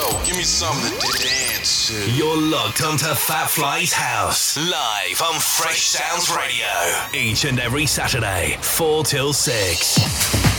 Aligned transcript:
Yo, 0.00 0.24
give 0.24 0.36
me 0.36 0.42
something 0.44 0.98
to 0.98 1.18
dance 1.18 1.88
to. 1.88 2.12
You're 2.12 2.40
locked 2.40 2.82
onto 2.82 3.04
Fat 3.14 3.50
Fly's 3.50 3.92
House, 3.92 4.56
live 4.56 5.20
on 5.20 5.38
Fresh 5.38 5.82
Sounds 5.82 6.30
Radio. 6.34 6.64
Each 7.12 7.44
and 7.44 7.60
every 7.60 7.84
Saturday, 7.84 8.56
4 8.62 9.04
till 9.04 9.34
6. 9.34 9.94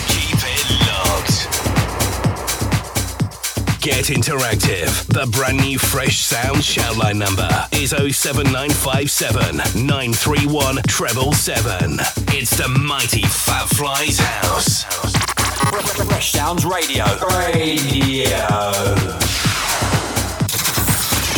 Keep 0.10 0.38
it 0.44 0.66
locked. 0.86 1.48
Get 3.82 4.06
interactive. 4.16 5.08
The 5.08 5.26
brand 5.32 5.58
new 5.58 5.80
Fresh 5.80 6.20
Sounds 6.20 6.64
shoutline 6.64 7.18
number 7.18 7.50
is 7.72 7.90
07957 7.90 9.58
931 9.88 10.84
treble 10.88 11.34
seven. 11.34 11.98
It's 12.28 12.56
the 12.56 12.68
mighty 12.68 13.24
Fat 13.24 13.68
Fly's 13.70 14.20
House. 14.20 15.21
Fresh 15.70 16.32
Sounds 16.32 16.66
Radio. 16.66 17.06
Radio. 17.46 18.48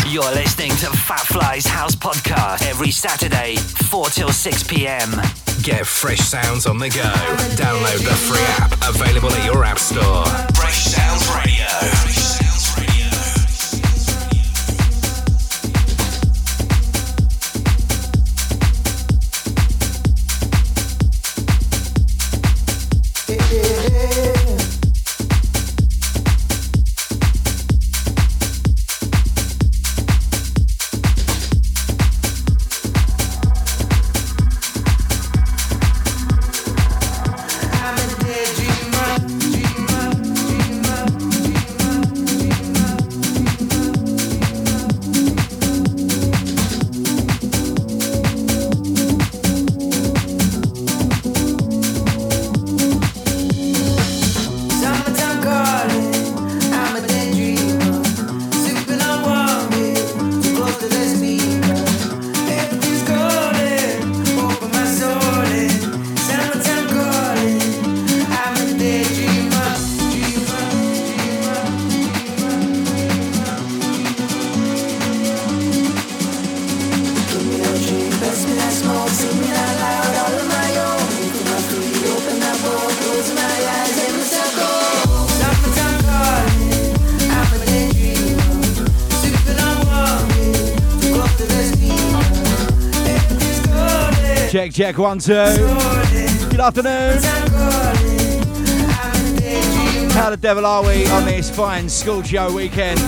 You're 0.07 0.31
listening 0.33 0.71
to 0.77 0.89
Fat 0.91 1.25
Fly's 1.25 1.65
House 1.65 1.95
Podcast 1.95 2.65
every 2.67 2.91
Saturday, 2.91 3.57
4 3.57 4.05
till 4.07 4.29
6 4.31 4.63
p.m. 4.63 5.11
Get 5.61 5.85
Fresh 5.85 6.19
Sounds 6.19 6.65
on 6.65 6.77
the 6.77 6.89
go. 6.89 7.01
Download 7.55 7.99
the 8.03 8.15
free 8.15 8.39
app 8.59 8.73
available 8.87 9.31
at 9.31 9.45
your 9.45 9.63
app 9.63 9.79
store. 9.79 10.25
Fresh 10.55 10.85
Sounds 10.85 11.27
Radio. 11.35 12.12
Check, 94.73 94.97
one, 94.97 95.19
two. 95.19 95.33
Good 95.33 96.59
afternoon. 96.59 97.21
How 100.13 100.31
the 100.31 100.37
devil 100.39 100.65
are 100.65 100.83
we 100.83 101.07
on 101.09 101.25
this 101.25 101.55
fine 101.55 101.87
school 101.87 102.23
show 102.23 102.51
weekend? 102.51 102.99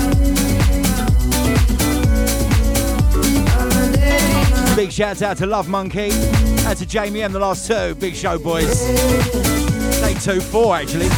Big 4.75 4.91
shouts 4.91 5.23
out 5.23 5.37
to 5.37 5.47
Love 5.47 5.67
Monkey 5.67 6.11
and 6.11 6.77
to 6.77 6.85
Jamie 6.85 7.23
M, 7.23 7.31
the 7.31 7.39
last 7.39 7.65
two. 7.65 7.95
Big 7.95 8.13
show, 8.13 8.37
boys. 8.37 8.85
Day 10.01 10.13
two, 10.21 10.41
four, 10.41 10.75
actually. 10.75 11.09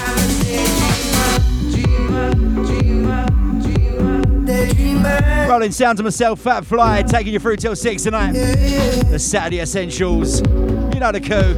Rolling 5.50 5.72
sound 5.72 5.98
to 5.98 6.04
myself, 6.04 6.42
Fat 6.42 6.66
Fly, 6.66 7.04
taking 7.04 7.34
you 7.34 7.40
through 7.40 7.58
till 7.58 7.76
six 7.76 8.04
tonight. 8.04 8.34
The 8.34 9.18
Saturday 9.20 9.60
Essentials. 9.62 10.42
You 10.42 11.00
know 11.00 11.12
the 11.12 11.22
coup. 11.22 11.56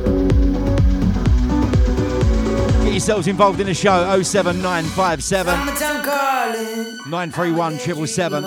Get 2.84 2.92
yourselves 2.94 3.28
involved 3.28 3.60
in 3.60 3.68
the 3.68 3.74
show 3.74 4.22
07957 4.22 5.54
Summertime 5.54 6.04
calling, 6.04 6.98
931 7.10 7.78
777. 7.80 8.44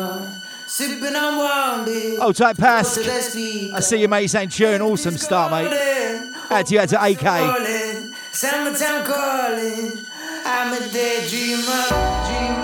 sipping 0.67 1.17
on 1.17 1.37
warm. 1.37 1.87
Oh, 2.21 2.33
type 2.33 2.57
pass. 2.59 2.95
Close 2.95 3.07
to 3.07 3.11
the 3.13 3.21
speaker. 3.21 3.77
I 3.77 3.81
see 3.81 3.97
you, 4.01 4.09
mate, 4.09 4.29
saying 4.29 4.49
tune. 4.51 4.81
Awesome 4.81 5.17
start, 5.17 5.51
mate. 5.53 5.73
Add 6.51 6.67
to 6.67 6.75
you, 6.75 6.81
add 6.81 6.89
to 6.91 7.03
AK. 7.03 7.19
calling, 7.19 8.13
summertime 8.33 9.05
calling. 9.05 9.93
I'm 10.45 10.73
a 10.73 10.77
daydreamer, 10.77 11.89
dreamer, 11.89 11.89
dreamer, 12.27 12.62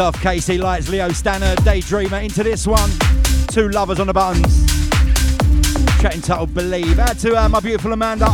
KC 0.00 0.58
Lights, 0.58 0.88
Leo 0.88 1.10
Stannard, 1.10 1.58
Daydreamer 1.58 2.24
into 2.24 2.42
this 2.42 2.66
one. 2.66 2.90
Two 3.48 3.68
lovers 3.68 4.00
on 4.00 4.06
the 4.06 4.14
buttons. 4.14 4.66
Track 6.00 6.14
entitled 6.14 6.54
Believe. 6.54 6.98
Out 6.98 7.18
to 7.18 7.36
uh, 7.36 7.46
my 7.50 7.60
beautiful 7.60 7.92
Amanda. 7.92 8.24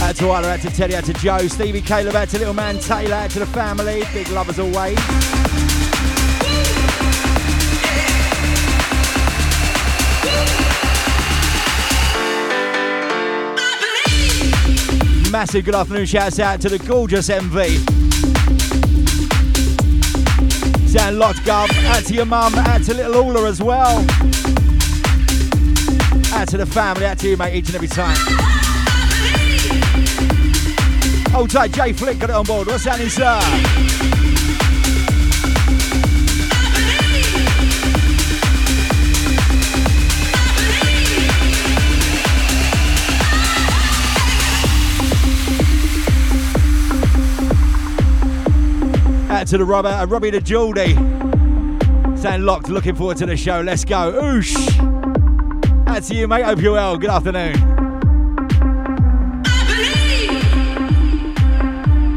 Out 0.00 0.16
to 0.16 0.24
Isla, 0.24 0.54
out 0.54 0.60
to 0.60 0.70
Teddy, 0.70 0.96
out 0.96 1.04
to 1.04 1.12
Joe, 1.12 1.46
Stevie, 1.46 1.80
Caleb, 1.80 2.16
out 2.16 2.28
to 2.30 2.38
little 2.40 2.52
man 2.52 2.80
Taylor, 2.80 3.14
out 3.14 3.30
to 3.30 3.38
the 3.38 3.46
family. 3.46 4.02
Big 4.12 4.28
love 4.30 4.48
as 4.48 4.58
always. 4.58 4.98
Massive 15.30 15.64
good 15.64 15.76
afternoon 15.76 16.06
shouts 16.06 16.40
out 16.40 16.60
to 16.60 16.68
the 16.68 16.78
gorgeous 16.80 17.28
MV. 17.28 18.83
Sound 20.94 21.18
locked, 21.18 21.40
Gov. 21.40 21.68
Out 21.86 22.04
to 22.04 22.14
your 22.14 22.24
mum, 22.24 22.54
out 22.54 22.84
to 22.84 22.94
little 22.94 23.16
Ola 23.16 23.48
as 23.48 23.60
well. 23.60 23.98
Out 26.32 26.46
to 26.50 26.56
the 26.56 26.68
family, 26.70 27.04
out 27.04 27.18
to 27.18 27.30
you, 27.30 27.36
mate, 27.36 27.56
each 27.56 27.66
and 27.66 27.74
every 27.74 27.88
time. 27.88 28.16
Hold 31.32 31.50
tight, 31.50 31.72
Jay 31.72 31.92
Flick 31.92 32.20
got 32.20 32.30
it 32.30 32.36
on 32.36 32.44
board. 32.44 32.68
What's 32.68 32.84
happening, 32.84 33.08
sir? 33.08 34.13
Out 49.44 49.48
to 49.48 49.58
the 49.58 49.64
Robert, 49.66 49.90
uh, 49.90 50.06
Robbie 50.06 50.30
the 50.30 50.40
Geordie. 50.40 50.94
Sound 52.16 52.46
locked, 52.46 52.70
looking 52.70 52.94
forward 52.94 53.18
to 53.18 53.26
the 53.26 53.36
show. 53.36 53.60
Let's 53.60 53.84
go. 53.84 54.10
Oosh. 54.10 54.56
Out 55.86 56.02
to 56.04 56.14
you, 56.14 56.26
mate. 56.26 56.44
Hope 56.44 56.62
you're 56.62 56.72
well. 56.72 56.96
Good 56.96 57.10
afternoon. 57.10 57.54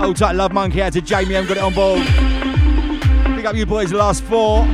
Old 0.02 0.16
tight, 0.16 0.36
Love 0.36 0.54
Monkey. 0.54 0.82
Out 0.82 0.94
to 0.94 1.02
Jamie. 1.02 1.36
I've 1.36 1.50
got 1.50 1.58
it 1.58 1.64
on 1.64 1.74
board. 1.74 2.02
Pick 3.36 3.46
up 3.46 3.58
you 3.58 3.66
boys, 3.66 3.90
The 3.90 3.98
last 3.98 4.24
four. 4.24 4.66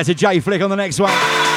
Out 0.00 0.06
to 0.06 0.14
Jay 0.14 0.40
Flick 0.40 0.62
on 0.62 0.70
the 0.70 0.76
next 0.76 0.98
one. 0.98 1.49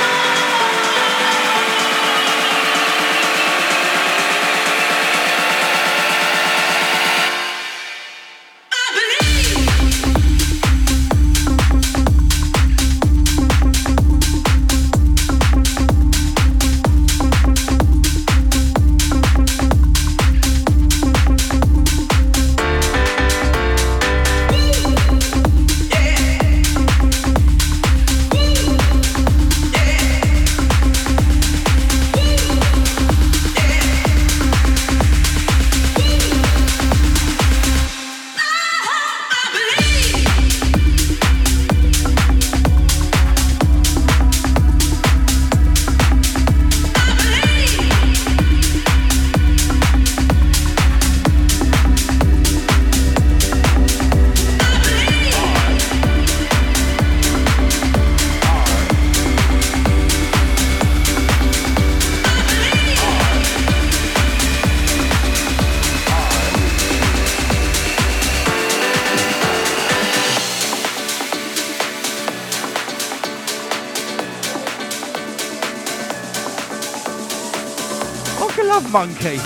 Monkey. 78.94 79.38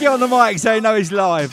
Get 0.00 0.08
on 0.08 0.18
the 0.18 0.26
mic 0.26 0.58
so 0.58 0.72
you 0.72 0.80
know 0.80 0.96
he's 0.96 1.12
live. 1.12 1.52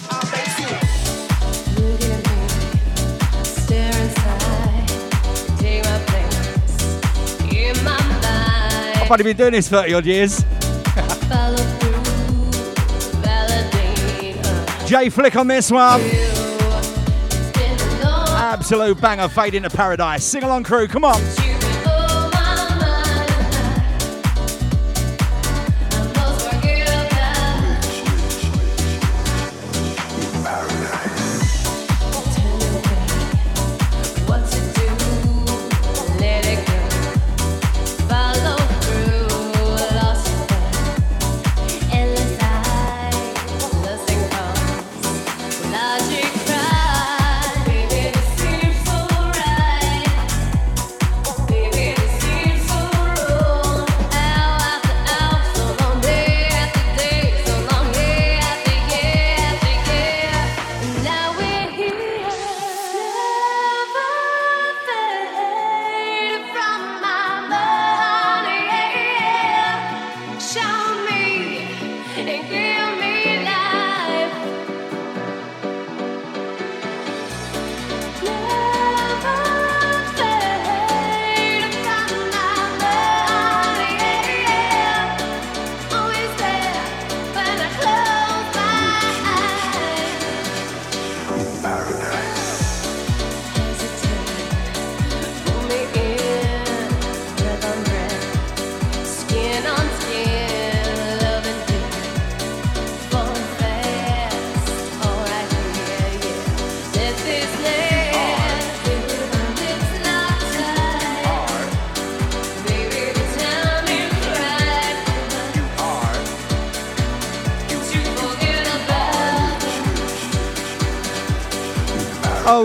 I've 9.01 9.11
only 9.11 9.23
been 9.25 9.35
doing 9.35 9.51
this 9.51 9.67
30 9.67 9.93
odd 9.93 10.05
years. 10.05 10.45
Jay 14.87 15.09
Flick 15.09 15.35
on 15.35 15.47
this 15.47 15.69
one. 15.69 15.99
Absolute 18.37 19.01
banger, 19.01 19.27
fade 19.27 19.53
into 19.53 19.69
paradise. 19.69 20.23
Sing 20.23 20.43
along, 20.43 20.63
crew, 20.63 20.87
come 20.87 21.03
on. 21.03 21.21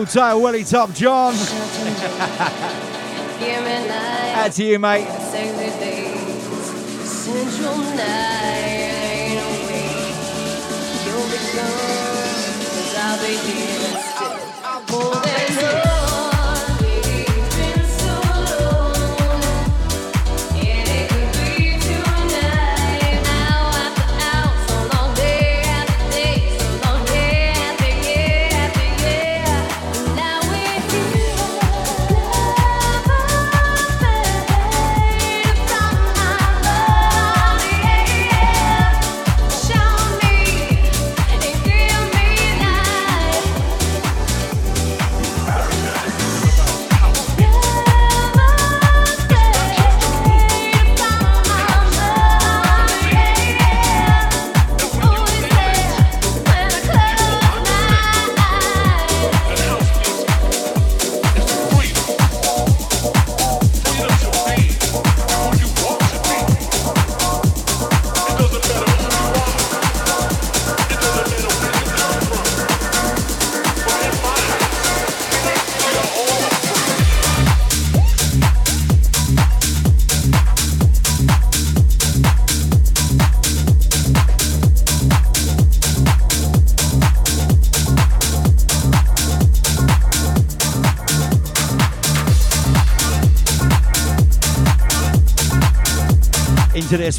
Old 0.03 0.11
tight 0.11 0.35
Willie 0.35 0.65
Top 0.65 0.93
John. 0.95 1.33
Add 4.35 4.51
to 4.55 4.65
you, 4.65 4.81
mate. 4.81 5.22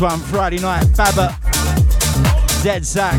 One 0.03 0.19
Friday 0.19 0.59
night. 0.59 0.85
Baba, 0.97 1.37
Dead 2.61 2.85
Sack. 2.85 3.17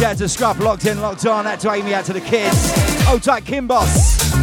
Yeah, 0.00 0.14
to 0.14 0.28
Scruff, 0.28 0.58
locked 0.58 0.84
in, 0.84 1.00
locked 1.00 1.24
on. 1.26 1.46
Out 1.46 1.60
to 1.60 1.70
Amy, 1.70 1.94
out 1.94 2.06
to 2.06 2.12
the 2.12 2.20
kids. 2.20 2.72
Oh, 3.06 3.20
tight 3.22 3.44
Kim 3.44 3.68
Boss. 3.68 4.34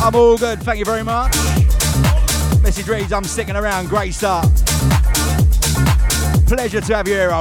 I'm 0.00 0.14
all 0.14 0.38
good, 0.38 0.62
thank 0.62 0.78
you 0.78 0.84
very 0.84 1.02
much. 1.02 1.34
Message 2.62 2.86
reads, 2.86 3.12
I'm 3.12 3.24
sticking 3.24 3.56
around, 3.56 3.88
great 3.88 4.14
start. 4.14 4.46
Pleasure 6.46 6.80
to 6.80 6.94
have 6.94 7.08
you 7.08 7.14
here, 7.14 7.32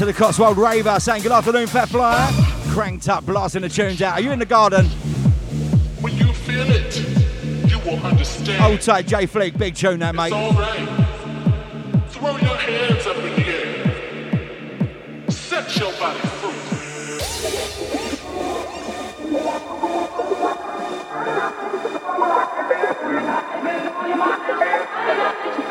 to 0.00 0.06
the 0.06 0.12
Cotswold 0.14 0.56
Raver 0.56 0.98
saying 0.98 1.22
good 1.22 1.30
afternoon, 1.30 1.66
Fat 1.66 1.90
Flyer. 1.90 2.26
Cranked 2.72 3.06
up, 3.10 3.26
blasting 3.26 3.60
the 3.60 3.68
tunes 3.68 4.00
out. 4.00 4.14
Are 4.14 4.22
you 4.22 4.30
in 4.30 4.38
the 4.38 4.46
garden? 4.46 4.86
When 6.00 6.16
you 6.16 6.32
feel 6.32 6.64
it, 6.70 6.98
you 7.70 7.78
will 7.80 8.02
understand. 8.06 8.64
Old 8.64 8.80
tight 8.80 9.06
J 9.06 9.26
Fleek, 9.26 9.58
big 9.58 9.74
tune 9.74 9.98
that, 10.00 10.14
mate. 10.14 10.32
all 10.32 10.52
right. 10.52 10.88
Throw 12.08 12.30
your 12.38 12.56
hands 12.56 13.06
up 13.06 13.16
in 13.18 13.34
the 13.36 13.46
air. 13.46 15.30
Set 15.30 15.76
your 15.76 15.92
body 15.98 16.18
free. 16.20 16.46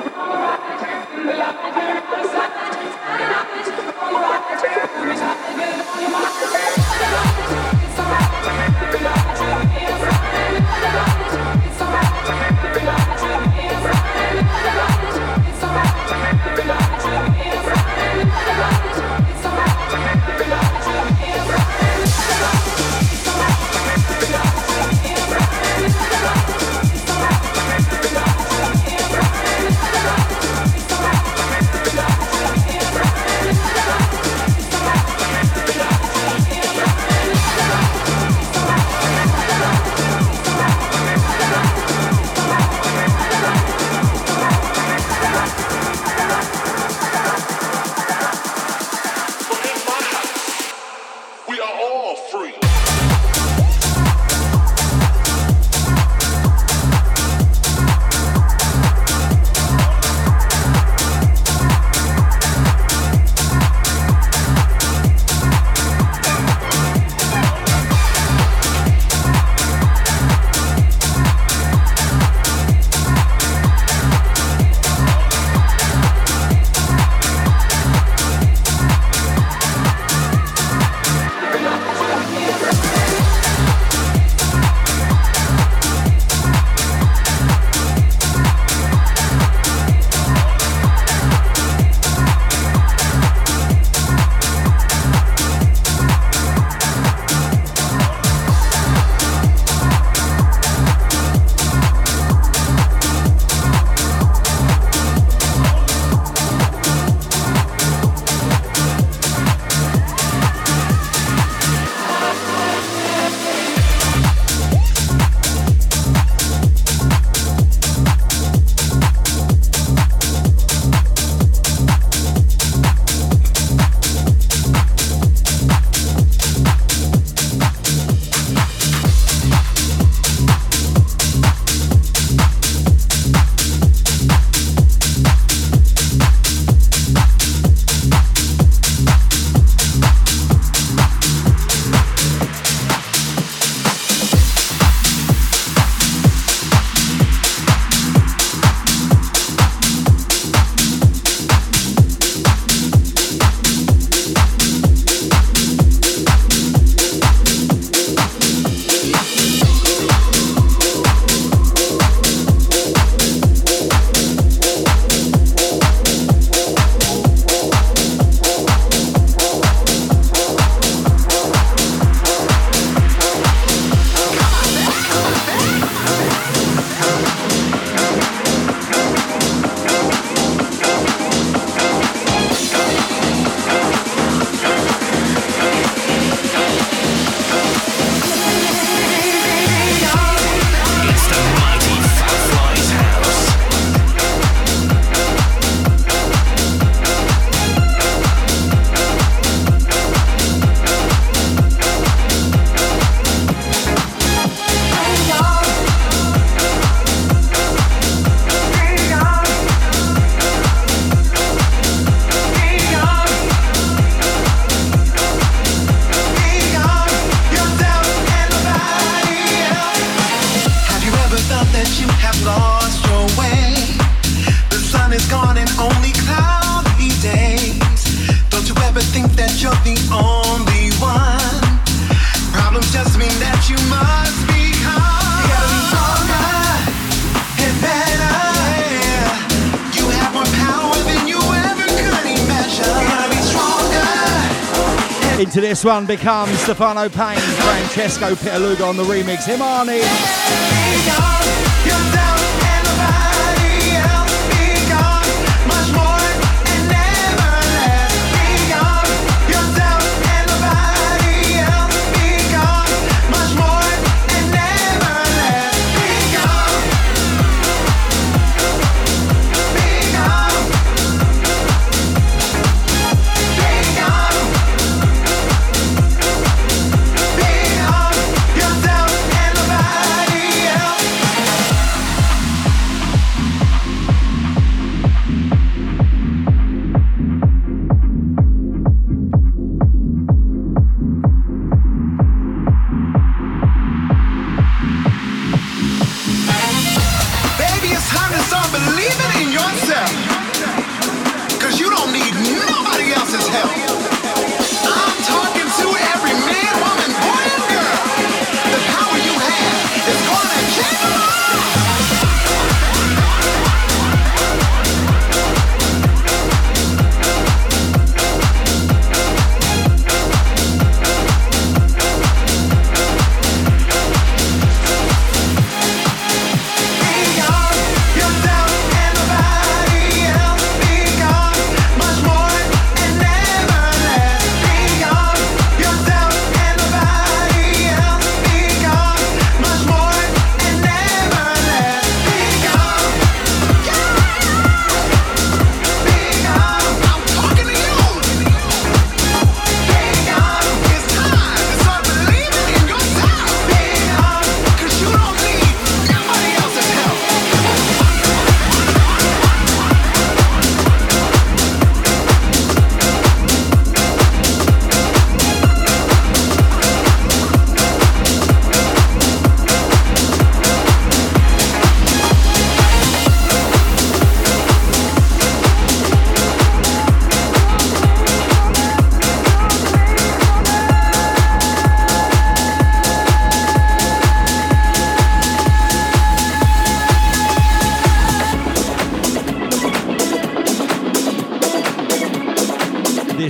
This 245.80 245.86
one 245.86 246.06
becomes 246.06 246.60
Stefano 246.60 247.08
Payne, 247.08 247.40
Francesco 247.40 248.36
Pitaluga 248.36 248.86
on 248.86 248.98
the 248.98 249.04
remix. 249.04 249.46
Himani. 249.46 251.39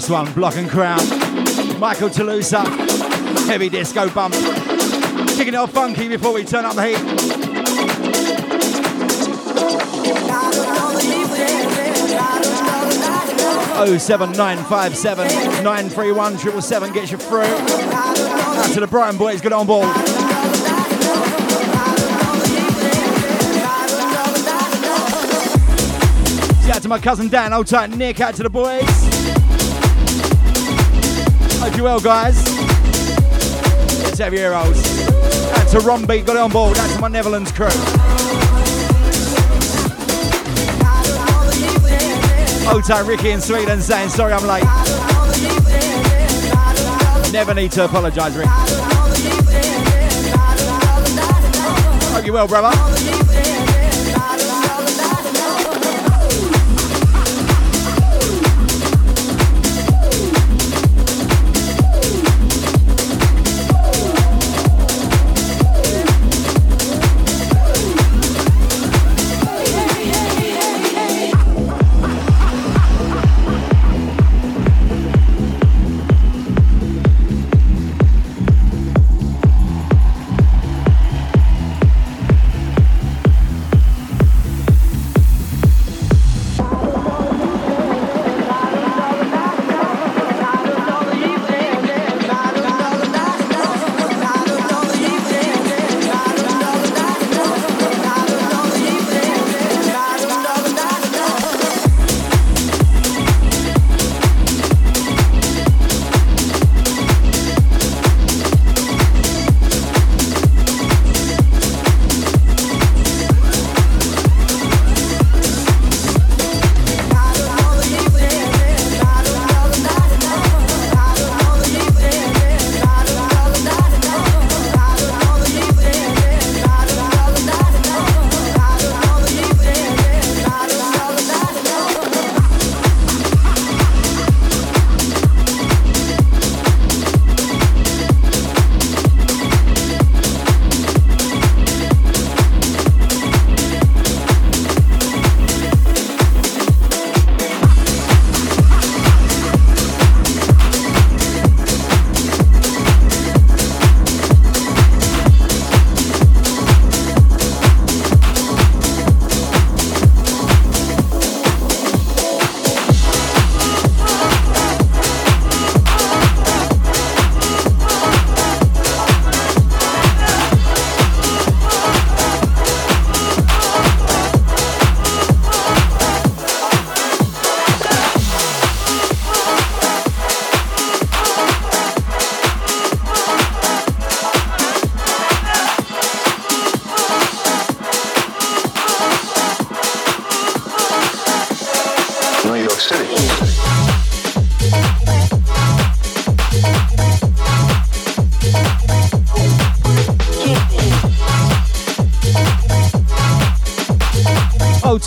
One, 0.10 0.32
Block 0.34 0.56
and 0.56 0.70
Crown. 0.70 1.00
Michael 1.80 2.10
Toulouse, 2.10 2.52
heavy 2.52 3.70
disco 3.70 4.10
bump. 4.10 4.34
Kicking 5.36 5.50
it 5.50 5.56
off 5.56 5.72
funky 5.72 6.08
before 6.08 6.34
we 6.34 6.44
turn 6.44 6.66
up 6.66 6.76
the 6.76 6.84
heat. 6.84 6.98
Oh 13.82 13.98
seven 14.00 14.32
nine 14.34 14.58
five 14.66 14.96
seven 14.96 15.28
nine 15.64 15.90
three 15.90 16.12
one 16.12 16.38
triple 16.38 16.62
seven 16.62 16.92
gets 16.92 17.12
you 17.12 17.18
through. 17.18 17.42
Out 17.42 18.74
to 18.74 18.80
the 18.80 18.88
Brighton 18.88 19.18
boys, 19.18 19.42
get 19.42 19.54
on 19.54 19.68
board. 19.68 19.88
Out 26.72 26.82
to 26.84 26.88
my 26.88 27.00
cousin 27.00 27.28
Dan, 27.28 27.54
old 27.54 27.68
tight 27.68 27.90
Nick, 27.92 28.20
out 28.22 28.36
to 28.36 28.44
the 28.44 28.50
boys. 28.50 29.09
You 31.80 31.86
well, 31.86 32.02
guys. 32.02 32.46
Your 34.20 34.32
heroes. 34.32 35.08
Out 35.54 35.68
to 35.70 35.80
Ron 35.80 36.06
Beat, 36.06 36.26
got 36.26 36.36
it 36.36 36.40
on 36.40 36.52
board. 36.52 36.76
That's 36.76 37.00
my 37.00 37.08
Netherlands 37.08 37.54
crew. 37.54 37.70
Tight, 42.82 43.06
Ricky 43.08 43.30
in 43.30 43.40
Sweden 43.40 43.80
saying, 43.80 44.10
sorry 44.10 44.34
I'm 44.34 44.46
late. 44.46 44.66
Never 47.32 47.54
need 47.54 47.72
to 47.72 47.86
apologise, 47.86 48.36
Rick. 48.36 48.48
Hope 52.10 52.26
you 52.26 52.34
well, 52.34 52.50
brother. 52.50 53.19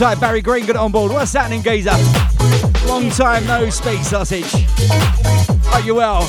Tight, 0.03 0.19
Barry 0.19 0.43
Green, 0.43 0.69
it 0.69 0.75
on 0.75 0.91
board. 0.91 1.13
What's 1.13 1.33
happening, 1.33 1.63
geezer? 1.63 1.93
Long 2.89 3.09
time 3.11 3.47
no 3.47 3.71
speak, 3.71 4.01
sausage. 4.01 4.51
Hope 5.67 5.87
you 5.87 5.95
well. 5.95 6.23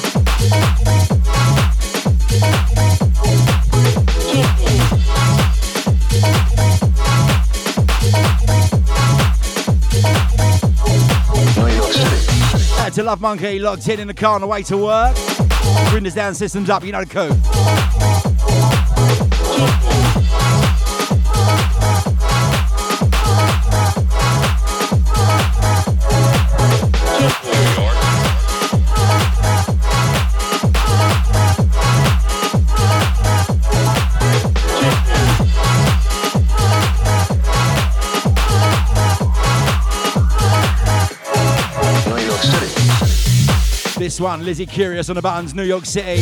Out 12.79 12.93
to 12.93 13.01
Love 13.01 13.21
Monkey, 13.21 13.57
locked 13.57 13.87
in 13.89 13.99
in 13.99 14.07
the 14.07 14.13
car 14.13 14.35
on 14.35 14.41
the 14.41 14.47
way 14.47 14.61
to 14.61 14.77
work. 14.77 15.17
Windows 15.91 16.13
down, 16.13 16.35
systems 16.35 16.69
up, 16.69 16.83
you 16.83 16.91
know 16.91 17.03
the 17.03 17.07
coup. 17.07 17.92
This 44.13 44.21
one, 44.21 44.45
Lizzie 44.45 44.67
Curious 44.67 45.09
on 45.09 45.15
the 45.15 45.23
buttons, 45.23 45.55
New 45.55 45.63
York 45.63 45.87
City. 45.87 46.21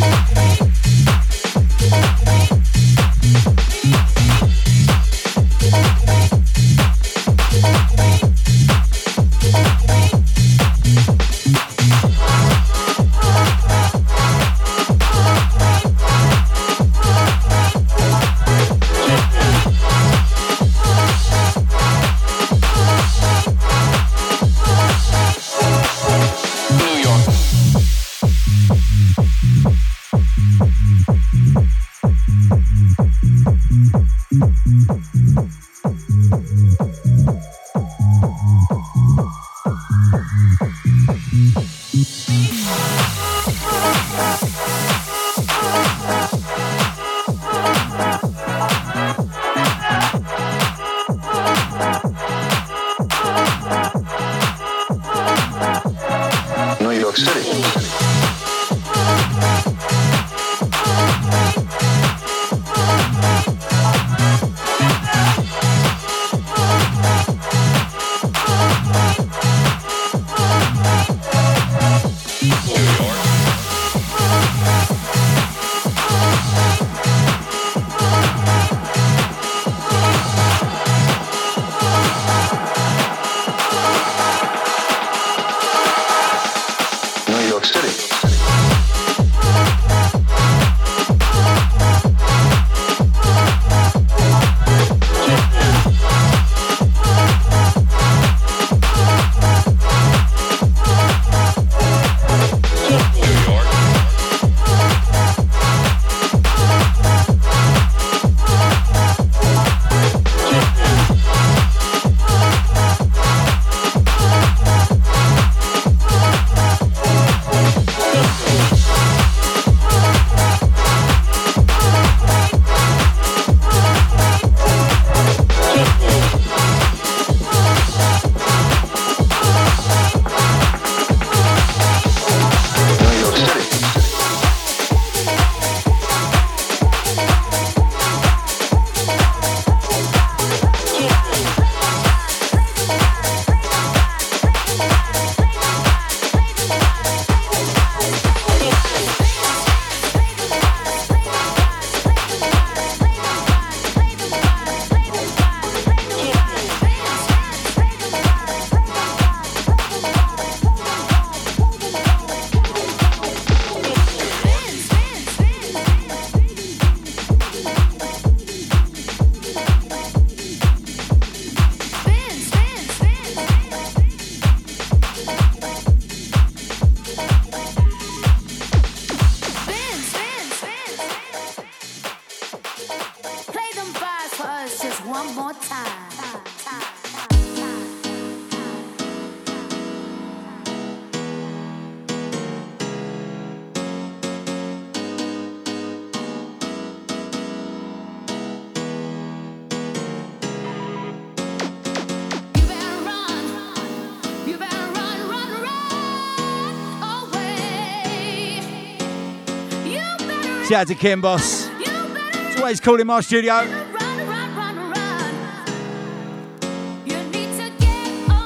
Shout 210.72 210.84
out 210.84 210.88
to 210.88 210.96
Kim 210.96 211.20
Boss. 211.20 211.70
It's 211.82 212.58
always 212.58 212.80
cool 212.80 213.02
in 213.02 213.08
my 213.08 213.20
studio. 213.20 213.68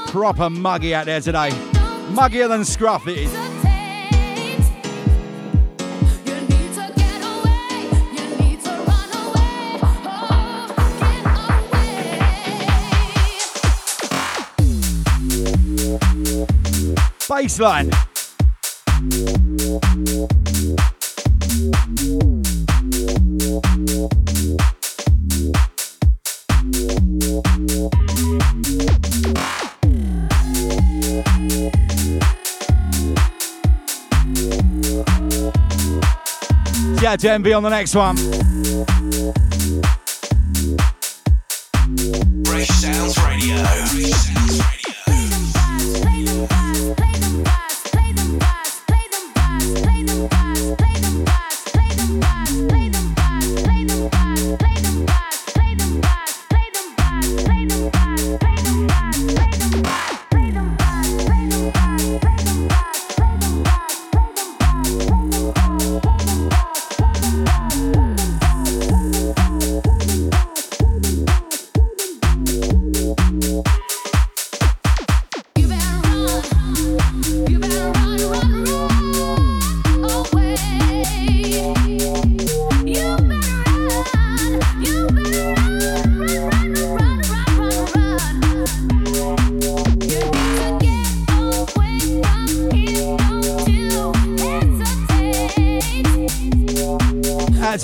Proper 0.08 0.50
muggy 0.50 0.92
out 0.92 1.06
there 1.06 1.20
today. 1.20 1.50
Muggier 2.10 2.48
than 2.48 2.64
Scruff 2.64 3.06
it 3.06 3.18
is. 3.18 3.32
Baseline. 17.28 18.05
To 37.20 37.30
Envy 37.30 37.54
on 37.54 37.62
the 37.62 37.70
next 37.70 37.94
one. 37.94 38.16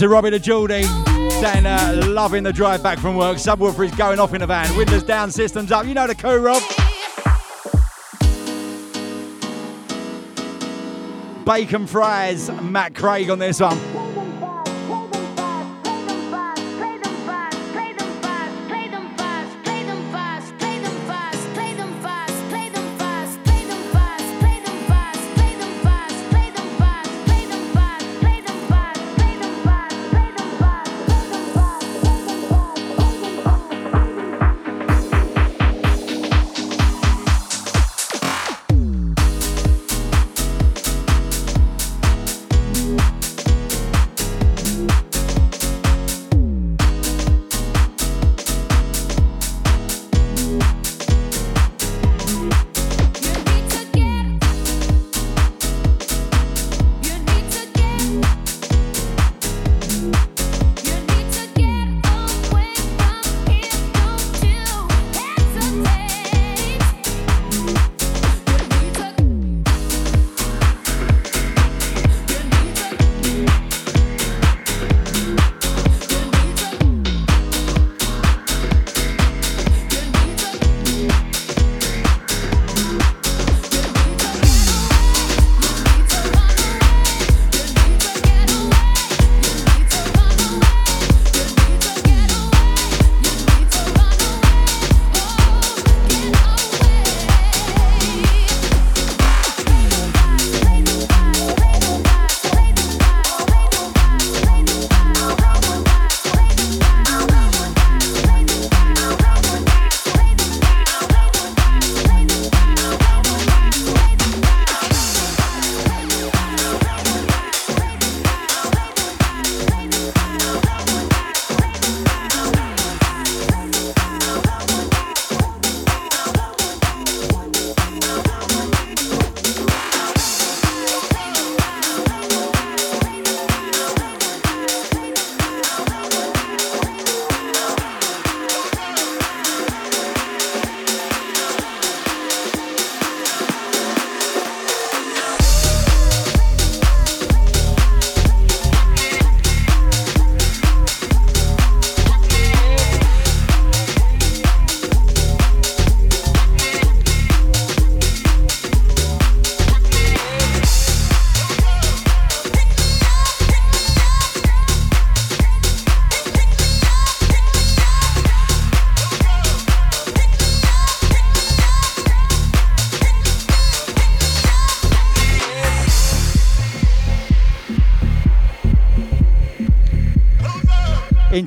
To 0.02 0.08
Robbie 0.08 0.30
the 0.30 0.38
Geordie. 0.40 0.82
Saying, 0.82 1.64
uh, 1.64 2.02
loving 2.08 2.42
the 2.42 2.52
drive 2.52 2.82
back 2.82 2.98
from 2.98 3.14
work. 3.14 3.36
Subwoofer 3.36 3.84
is 3.84 3.94
going 3.94 4.18
off 4.18 4.34
in 4.34 4.40
the 4.40 4.46
van. 4.48 4.76
Windows 4.76 5.04
down, 5.04 5.30
systems 5.30 5.70
up. 5.70 5.86
You 5.86 5.94
know 5.94 6.08
the 6.08 6.14
coo, 6.16 6.38
Rob. 6.38 6.60
Bacon 11.46 11.86
fries. 11.86 12.50
Matt 12.62 12.96
Craig 12.96 13.30
on 13.30 13.38
this 13.38 13.60
one. 13.60 13.91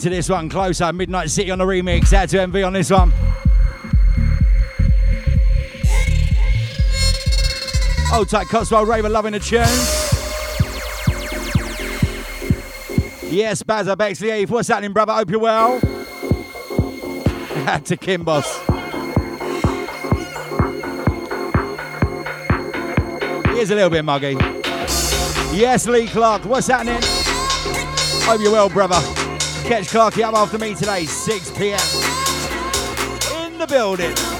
This 0.09 0.29
one, 0.29 0.49
closer. 0.49 0.93
Midnight 0.93 1.31
City 1.31 1.49
on 1.49 1.57
the 1.57 1.65
remix. 1.65 2.13
Out 2.13 2.29
to 2.29 2.37
MV 2.37 2.67
on 2.67 2.73
this 2.73 2.91
one. 2.91 3.11
Old 8.13 8.29
tight 8.29 8.47
Cotswold 8.47 8.87
Raver 8.87 9.09
loving 9.09 9.31
the 9.31 9.39
tune. 9.39 9.61
Yes, 13.31 13.63
Bazza 13.63 13.97
Bexley 13.97 14.31
Eve. 14.31 14.51
What's 14.51 14.67
happening, 14.67 14.93
brother? 14.93 15.13
Hope 15.13 15.31
you're 15.31 15.39
well. 15.39 15.81
Out 17.67 17.83
to 17.87 17.97
Kim 17.97 18.23
Boss. 18.23 18.45
Here's 23.55 23.71
a 23.71 23.75
little 23.75 23.89
bit 23.89 24.05
muggy. 24.05 24.37
Yes, 25.51 25.87
Lee 25.87 26.07
Clark. 26.07 26.45
What's 26.45 26.67
happening? 26.67 26.99
Hope 27.01 28.39
you're 28.39 28.51
well, 28.51 28.69
brother. 28.69 29.14
Catch 29.65 29.87
Clarky 29.87 30.21
up 30.21 30.35
after 30.35 30.59
me 30.59 30.75
today, 30.75 31.07
6 31.07 31.51
p.m. 31.57 31.79
In 33.43 33.57
the 33.57 33.65
building. 33.65 34.34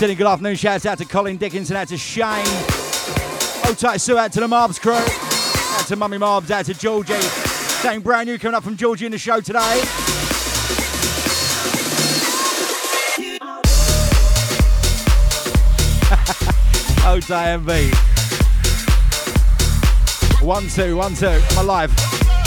Sending 0.00 0.16
good 0.16 0.26
afternoon 0.28 0.56
shouts 0.56 0.86
out 0.86 0.96
to 0.96 1.04
Colin 1.04 1.36
Dickinson, 1.36 1.76
out 1.76 1.88
to 1.88 1.98
Shane. 1.98 2.42
Oh, 3.66 3.76
tight 3.78 3.98
Sue 3.98 4.16
out 4.16 4.32
to 4.32 4.40
the 4.40 4.46
Marbs 4.46 4.80
crew. 4.80 4.94
Out 4.94 5.86
to 5.88 5.96
Mummy 5.96 6.16
Marbs, 6.16 6.50
out 6.50 6.64
to 6.64 6.72
Georgie. 6.72 7.20
Something 7.20 8.00
brand 8.00 8.26
new 8.26 8.38
coming 8.38 8.54
up 8.54 8.64
from 8.64 8.78
Georgie 8.78 9.04
in 9.04 9.12
the 9.12 9.18
show 9.18 9.40
today. 9.42 9.58
oh, 17.04 17.20
Diane 17.28 17.60
V. 17.60 17.90
One, 20.42 20.66
two, 20.68 20.96
one, 20.96 21.14
two. 21.14 21.26
I'm 21.26 21.58
alive. 21.58 22.39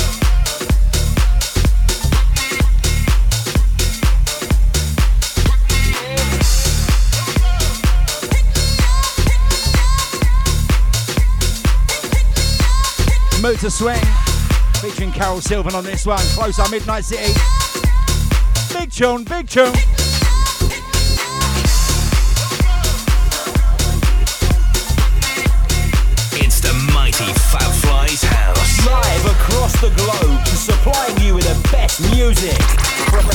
Motor 13.43 13.69
Swing 13.69 13.99
featuring 14.79 15.11
Carol 15.11 15.41
Sylvan 15.41 15.75
on 15.75 15.83
this 15.83 16.05
one. 16.05 16.23
Close 16.27 16.59
our 16.59 16.69
Midnight 16.69 17.03
City. 17.03 17.33
Big 18.71 18.89
tune, 18.89 19.25
big 19.25 19.49
tune. 19.49 19.73
It's 26.39 26.61
the 26.61 26.73
mighty 26.93 27.33
Fat 27.51 27.69
Flies 27.83 28.23
House. 28.23 28.85
Live 28.85 29.25
across 29.25 29.73
the 29.81 29.89
globe, 29.97 30.47
supplying 30.47 31.19
you 31.19 31.35
with 31.35 31.43
the 31.43 31.69
best 31.69 31.99
music. 32.15 32.57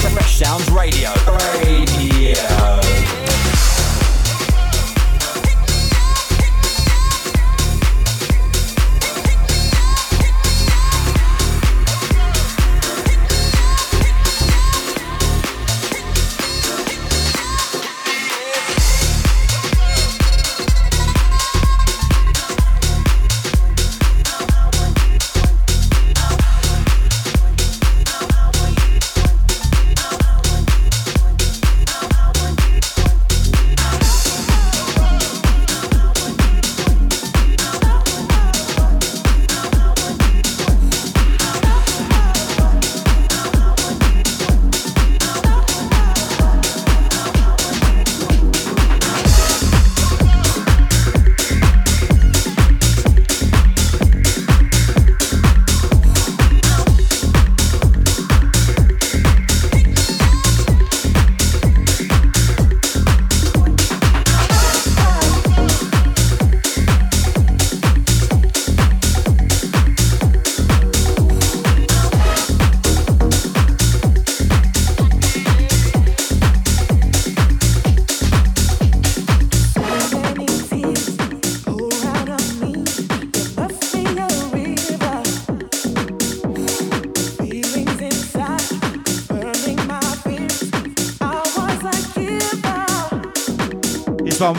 Fresh 0.09 0.39
Sounds 0.39 0.71
Radio. 0.71 1.13
Radio. 1.63 3.28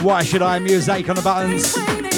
Why 0.02 0.22
Should 0.22 0.40
I? 0.40 0.58
Music 0.58 1.08
on 1.10 1.16
the 1.16 1.22
buttons. 1.22 2.09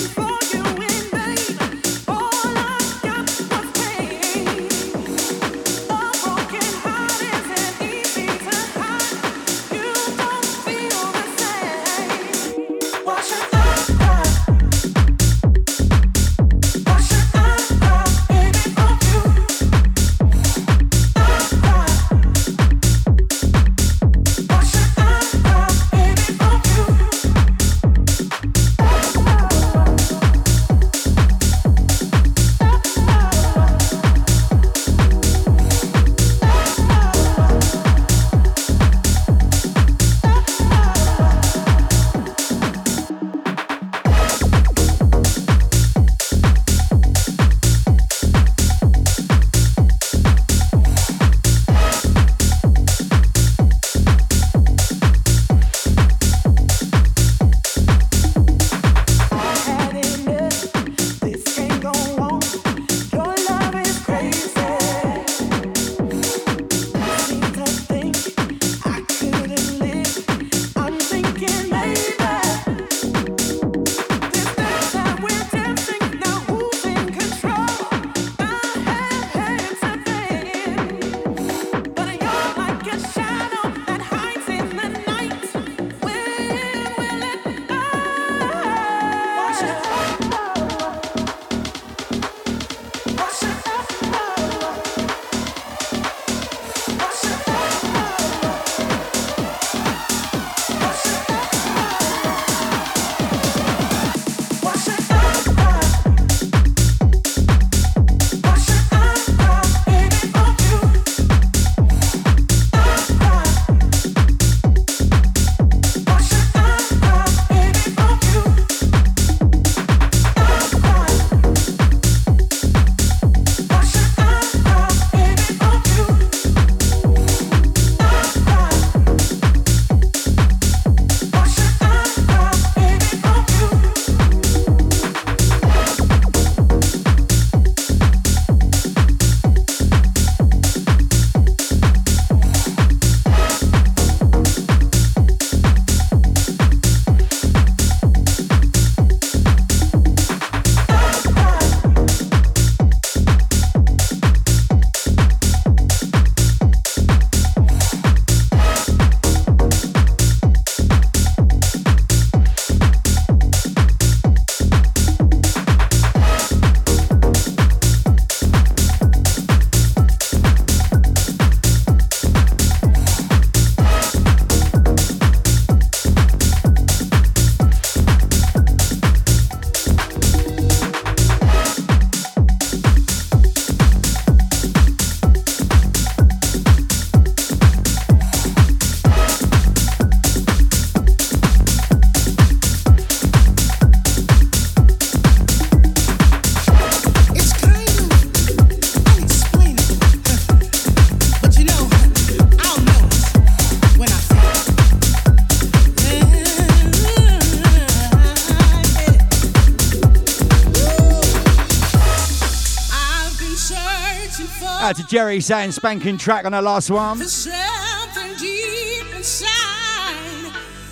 Jerry 215.13 215.41
saying 215.43 215.73
spanking 215.73 216.17
track 216.17 216.47
on 216.47 216.55
her 216.55 216.63
last 216.63 216.91
one. 216.91 217.19
Something 217.19 218.35
deep 218.39 219.05
inside 219.15 220.17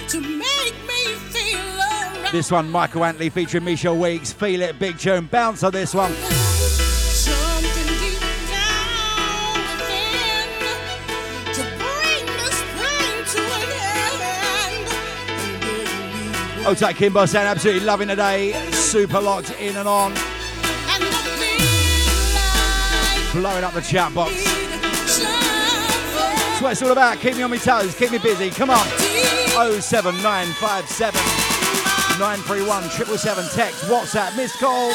to 0.09 0.21
make 0.21 0.75
me 0.87 1.15
feel 1.31 1.59
alright. 1.59 2.31
This 2.31 2.51
one, 2.51 2.71
Michael 2.71 3.03
Antley 3.07 3.31
featuring 3.31 3.65
Michelle 3.65 3.97
Weeks. 3.97 4.31
Feel 4.31 4.61
it, 4.61 4.79
big 4.79 4.99
tune. 4.99 5.25
Bounce 5.25 5.63
on 5.63 5.73
this 5.73 5.95
one. 5.95 6.13
Something 6.13 7.87
deep 7.99 8.21
down 8.51 9.59
within 9.79 10.51
to 11.55 11.63
bring 11.81 12.27
this 12.37 12.61
pain 12.77 13.25
to 13.25 13.41
an 13.41 13.73
end. 16.59 16.67
Oh, 16.67 16.75
take 16.79 16.97
Kimbo 16.97 17.25
saying 17.25 17.47
absolutely 17.47 17.87
loving 17.87 18.09
the 18.09 18.17
day. 18.17 18.53
Super 18.71 19.19
locked 19.19 19.59
in 19.59 19.79
and 19.79 19.89
on. 19.89 20.13
Blowing 23.33 23.63
up 23.63 23.73
the 23.73 23.81
chat 23.81 24.13
box. 24.13 24.33
That's 26.61 26.61
what 26.61 26.73
it's 26.73 26.83
all 26.83 26.91
about. 26.91 27.21
Keep 27.21 27.37
me 27.37 27.43
on 27.43 27.51
my 27.51 27.59
toes. 27.59 27.95
Keep 27.95 28.11
me 28.11 28.19
busy. 28.19 28.51
Come 28.51 28.71
on. 28.71 28.87
07957 29.81 31.15
931 32.19 32.83
777. 32.91 33.45
Text, 33.55 33.85
WhatsApp, 33.85 34.37
missed 34.37 34.59
call, 34.59 34.93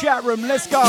chat 0.00 0.24
room. 0.24 0.42
Let's 0.42 0.66
go. 0.66 0.82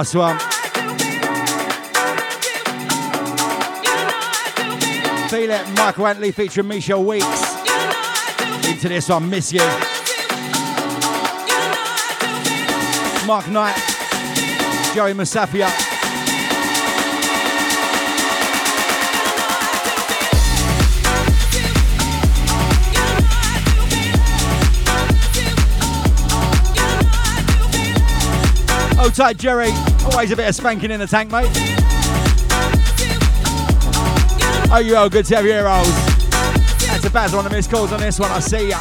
Last 0.00 0.14
one. 0.14 0.38
Feel 5.28 5.50
it, 5.50 5.68
Michael 5.76 6.06
Antley 6.06 6.32
featuring 6.32 6.68
Michelle 6.68 7.04
Weeks. 7.04 7.26
Into 8.66 8.88
this 8.88 9.10
one, 9.10 9.28
Miss 9.28 9.52
You. 9.52 9.60
Mark 13.26 13.46
Knight, 13.48 13.76
Joey 14.94 15.12
Musaphia. 15.12 15.68
Oh, 29.02 29.10
tight, 29.12 29.38
Jerry. 29.38 29.89
Always 30.10 30.32
a 30.32 30.36
bit 30.36 30.48
of 30.48 30.54
spanking 30.54 30.90
in 30.90 31.00
the 31.00 31.06
tank, 31.06 31.30
mate. 31.30 31.48
Oh, 34.72 34.82
you 34.84 34.96
all 34.96 35.08
good 35.08 35.24
to 35.26 35.36
have 35.36 35.44
your 35.44 35.54
heroes. 35.54 35.86
That's 36.86 37.04
a 37.04 37.10
bad 37.10 37.32
one 37.32 37.46
of 37.46 37.52
missed 37.52 37.70
calls 37.70 37.92
on 37.92 38.00
this 38.00 38.18
one. 38.18 38.30
I 38.30 38.40
see 38.40 38.68
ya. 38.68 38.78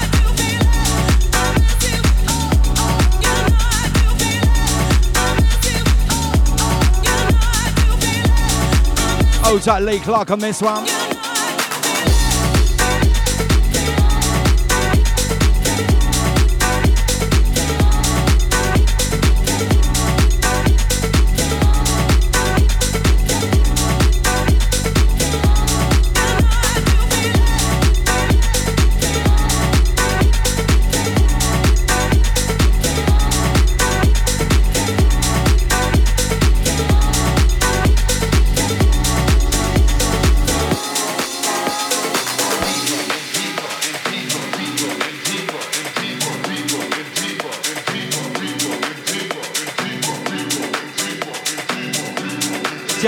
Oh, 9.45 9.59
tight, 9.63 9.80
Lee 9.80 9.99
Clark 9.99 10.32
on 10.32 10.39
this 10.39 10.61
one. 10.61 10.86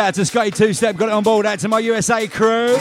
Out 0.01 0.15
to 0.15 0.25
Scotty 0.25 0.49
Two 0.49 0.73
Step, 0.73 0.95
got 0.97 1.09
it 1.09 1.11
on 1.11 1.21
board. 1.21 1.45
Out 1.45 1.59
to 1.59 1.67
my 1.67 1.77
USA 1.77 2.27
crew. 2.27 2.75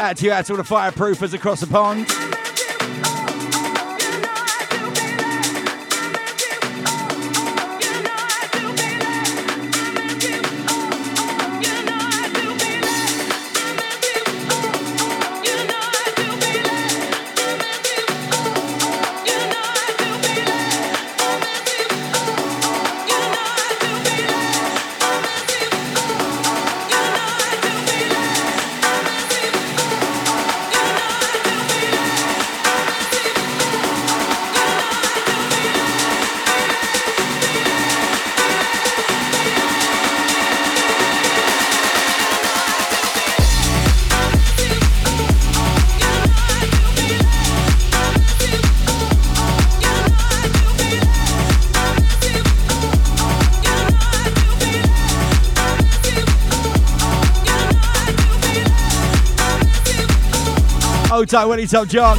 Out 0.00 0.16
to 0.16 0.24
you, 0.24 0.32
out 0.32 0.44
to 0.46 0.52
all 0.54 0.56
the 0.56 0.64
fireproofers 0.64 1.34
across 1.34 1.60
the 1.60 1.68
pond. 1.68 2.08
Oto 61.34 61.48
Willie 61.48 61.66
Top 61.66 61.88
John. 61.88 62.16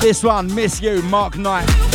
This 0.00 0.24
one, 0.24 0.54
Miss 0.54 0.80
You, 0.80 1.02
Mark 1.02 1.36
Knight. 1.36 1.89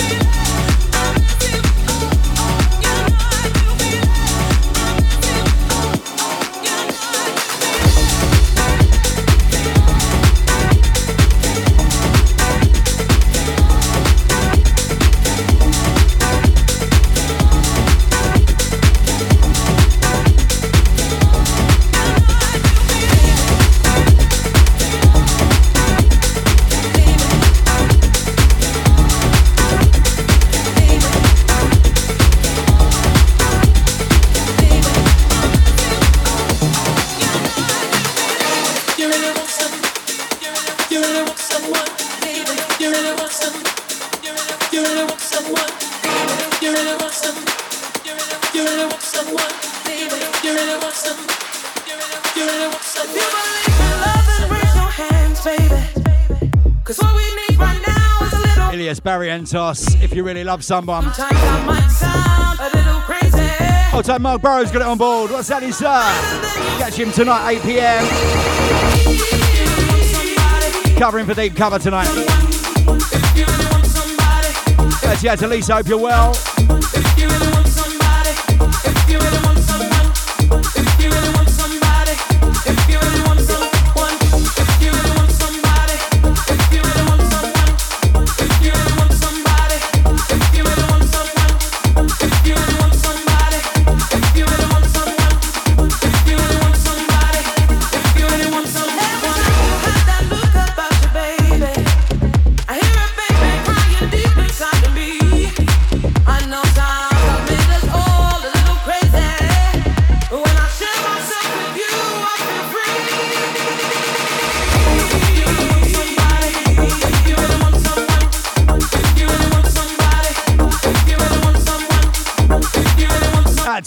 Ilias 59.06 59.53
Barrientos, 59.53 60.01
if 60.03 60.14
you 60.14 60.24
really 60.24 60.43
love 60.43 60.64
someone. 60.64 61.03
Sometimes 61.14 61.38
I 61.39 61.66
might 61.66 61.88
sound 61.89 62.60
a 62.60 62.70
little 62.76 62.99
crazy. 63.01 63.47
Hold 63.91 64.22
Mark 64.22 64.41
Burrows 64.41 64.72
got 64.72 64.82
it 64.82 64.88
on 64.88 64.97
board. 64.97 65.32
What's 65.32 65.47
that, 65.49 65.64
sir? 65.72 66.01
Catch 66.78 66.95
him 66.95 67.12
tonight, 67.12 67.51
8 67.51 67.62
pm. 67.62 68.06
Covering 70.97 71.26
for 71.26 71.34
deep 71.34 71.56
cover 71.56 71.80
tonight. 71.80 72.08
That's 75.01 75.24
yeah, 75.24 75.36
to 75.36 75.47
Lisa, 75.47 75.76
hope 75.76 75.88
you're 75.88 75.97
well. 75.97 76.34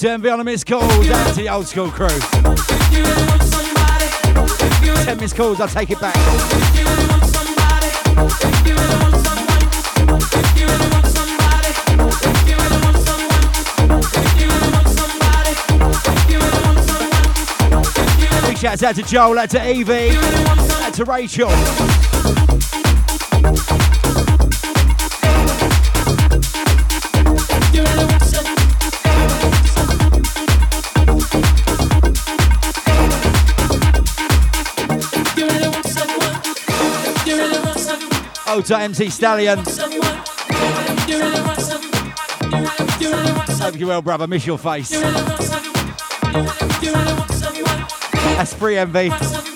out 0.04 0.20
to 0.22 0.28
MV 0.28 0.32
on 0.32 0.40
a 0.40 0.44
missed 0.44 0.66
call. 0.66 0.82
Out 0.82 1.34
to 1.34 1.34
the 1.34 1.48
old 1.48 1.66
school 1.66 1.90
crew. 1.90 2.08
Ten 5.04 5.18
missed 5.18 5.36
calls, 5.36 5.60
I'll 5.60 5.68
take 5.68 5.90
it 5.90 6.00
back. 6.00 6.14
Big 18.46 18.58
shouts 18.58 18.82
out 18.82 18.94
to 18.94 19.02
Joel, 19.02 19.38
out 19.38 19.50
to 19.50 19.70
Evie, 19.70 20.10
out 20.16 20.94
to 20.94 21.04
Rachel. 21.04 21.97
Oh, 38.50 38.62
to 38.62 38.78
MC 38.78 39.10
Stallion. 39.10 39.58
Hope 43.58 43.78
you 43.78 43.86
well, 43.86 44.00
brother. 44.00 44.26
Miss 44.26 44.46
your 44.46 44.56
face. 44.56 44.90
You 44.90 45.00
really 45.00 45.12
want 49.22 49.47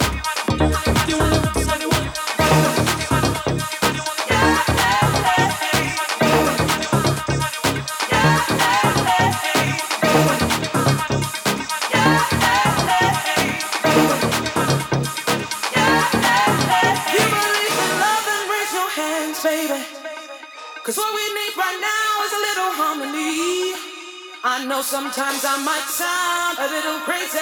know 24.82 24.86
sometimes 24.86 25.44
I 25.44 25.62
might 25.62 25.86
sound 25.88 26.58
a 26.58 26.66
little 26.68 27.00
crazy. 27.00 27.38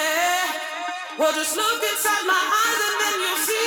Well, 1.18 1.32
just 1.32 1.57
look 1.57 1.82
inside 1.82 2.26
my 2.26 2.43
eyes 2.61 2.80
and 2.86 3.01
then 3.01 3.20
you'll 3.20 3.38
see. 3.47 3.66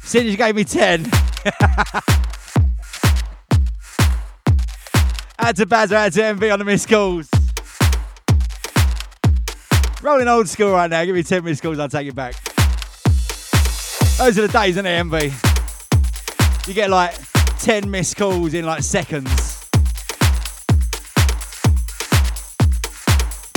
Since 0.00 0.36
gave 0.36 0.54
me 0.54 0.64
10. 0.64 1.10
Add 5.38 5.56
to 5.56 5.66
Bazza, 5.66 5.92
add 5.92 6.12
to 6.14 6.20
MV 6.20 6.52
on 6.52 6.58
the 6.58 6.64
missed 6.64 6.88
calls. 6.88 7.28
Rolling 10.02 10.26
old 10.28 10.48
school 10.48 10.72
right 10.72 10.90
now. 10.90 11.04
Give 11.04 11.14
me 11.14 11.22
10 11.22 11.44
missed 11.44 11.62
calls, 11.62 11.78
I'll 11.78 11.88
take 11.88 12.08
it 12.08 12.14
back. 12.14 12.55
Those 14.18 14.38
are 14.38 14.46
the 14.46 14.48
days, 14.48 14.78
isn't 14.78 14.86
it, 14.86 15.04
MV? 15.04 16.66
You 16.66 16.72
get 16.72 16.88
like 16.88 17.14
10 17.58 17.90
missed 17.90 18.16
calls 18.16 18.54
in 18.54 18.64
like 18.64 18.82
seconds. 18.82 19.28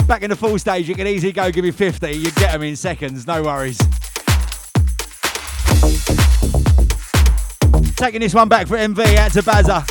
Back 0.05 0.23
in 0.23 0.29
the 0.29 0.35
full 0.35 0.59
stage, 0.59 0.89
you 0.89 0.95
can 0.95 1.07
easily 1.07 1.31
go 1.31 1.49
give 1.49 1.63
me 1.63 1.71
50. 1.71 2.11
You 2.11 2.31
get 2.31 2.51
them 2.51 2.63
in 2.63 2.75
seconds, 2.75 3.25
no 3.25 3.41
worries. 3.41 3.77
Taking 7.95 8.19
this 8.19 8.33
one 8.33 8.49
back 8.49 8.67
for 8.67 8.75
MV 8.75 9.15
out 9.15 9.31
to 9.31 9.41
Bazza. 9.41 9.85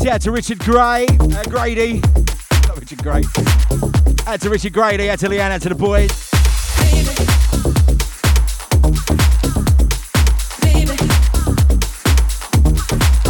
See 0.00 0.08
out 0.08 0.20
to 0.22 0.32
Richard 0.32 0.58
Gray, 0.58 1.06
uh, 1.08 1.44
Grady. 1.44 2.00
Not 2.66 2.80
Richard 2.80 3.02
Gray. 3.02 3.22
Out 4.26 4.40
to 4.40 4.50
Richard 4.50 4.72
Grady, 4.72 5.08
out 5.08 5.20
to 5.20 5.28
Leanne, 5.28 5.52
out 5.52 5.62
to 5.62 5.68
the 5.68 5.76
boys. 5.76 6.31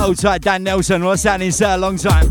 Old 0.02 0.18
tight 0.18 0.42
Dan 0.42 0.64
Nelson, 0.64 1.04
what's 1.04 1.22
happening, 1.22 1.52
sir? 1.52 1.76
Long 1.76 1.96
time. 1.96 2.28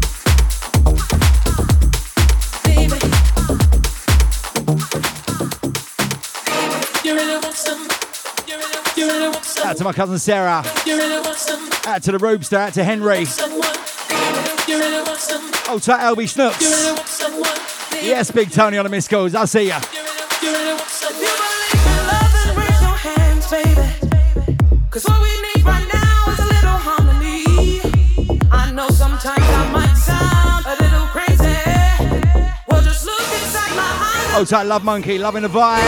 Out 9.64 9.78
to 9.78 9.84
my 9.86 9.94
cousin 9.94 10.20
Sarah. 10.20 10.64
Out 11.88 12.04
to 12.04 12.12
the 12.12 12.18
Roobster, 12.20 12.58
out 12.58 12.74
to 12.74 12.84
Henry. 12.84 13.20
Old 15.70 15.82
tight 15.82 16.02
LB 16.02 16.22
You 16.22 16.28
Snooks. 16.28 18.04
Yes, 18.04 18.32
Big 18.32 18.52
Tony 18.52 18.78
on 18.78 18.84
the 18.84 18.90
missed 18.90 19.10
calls. 19.10 19.34
I'll 19.34 19.48
see 19.48 19.70
ya. 19.70 19.80
Tight 34.52 34.66
oh, 34.66 34.68
Love 34.68 34.84
Monkey, 34.84 35.18
loving 35.18 35.44
the 35.44 35.48
vibes. 35.48 35.82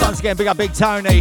Once 0.00 0.20
again, 0.20 0.36
big 0.38 0.46
up 0.46 0.56
Big 0.56 0.72
Tony. 0.72 1.20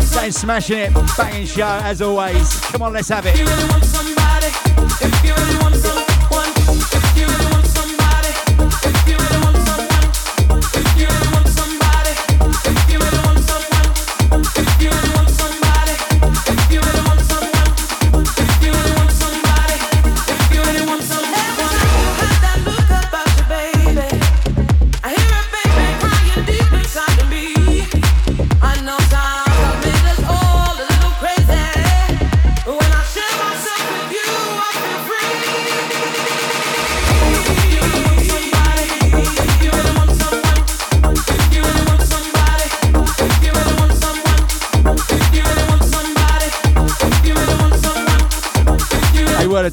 Saying 0.00 0.32
smashing 0.32 0.78
it, 0.78 0.94
banging 1.18 1.46
show 1.46 1.66
as 1.82 2.00
always. 2.00 2.58
Come 2.60 2.80
on, 2.80 2.94
let's 2.94 3.10
have 3.10 3.26
it. 3.26 3.99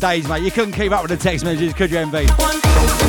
Days, 0.08 0.28
mate. 0.28 0.44
You 0.44 0.52
couldn't 0.52 0.74
keep 0.74 0.92
up 0.92 1.02
with 1.02 1.12
the 1.12 1.18
text 1.18 1.44
messages, 1.44 1.74
could 1.74 1.92
you, 1.92 1.98
MV? 1.98 3.07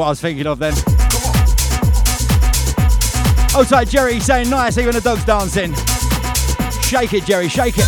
What 0.00 0.06
I 0.06 0.10
was 0.10 0.20
thinking 0.22 0.46
of 0.46 0.58
then. 0.58 0.72
Oh, 3.54 3.66
tight, 3.68 3.88
Jerry 3.88 4.18
saying 4.18 4.48
nice, 4.48 4.78
even 4.78 4.94
the 4.94 5.00
dog's 5.02 5.24
dancing. 5.26 5.74
Shake 6.80 7.12
it, 7.12 7.26
Jerry, 7.26 7.48
shake 7.48 7.74
it. 7.76 7.84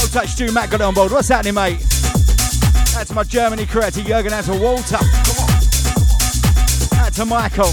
Oh, 0.00 0.08
touch 0.10 0.30
Stu 0.30 0.50
Matt 0.52 0.70
got 0.70 0.80
it 0.80 0.84
on 0.84 0.94
board. 0.94 1.12
What's 1.12 1.28
happening, 1.28 1.52
mate? 1.54 1.80
That's 2.94 3.12
my 3.12 3.24
Germany 3.24 3.66
crew. 3.66 3.82
Out 3.82 3.92
to 3.92 4.02
Jurgen, 4.02 4.32
out 4.32 4.44
to 4.44 4.58
Walter. 4.58 4.96
Out 6.96 7.12
to 7.12 7.26
Michael. 7.26 7.72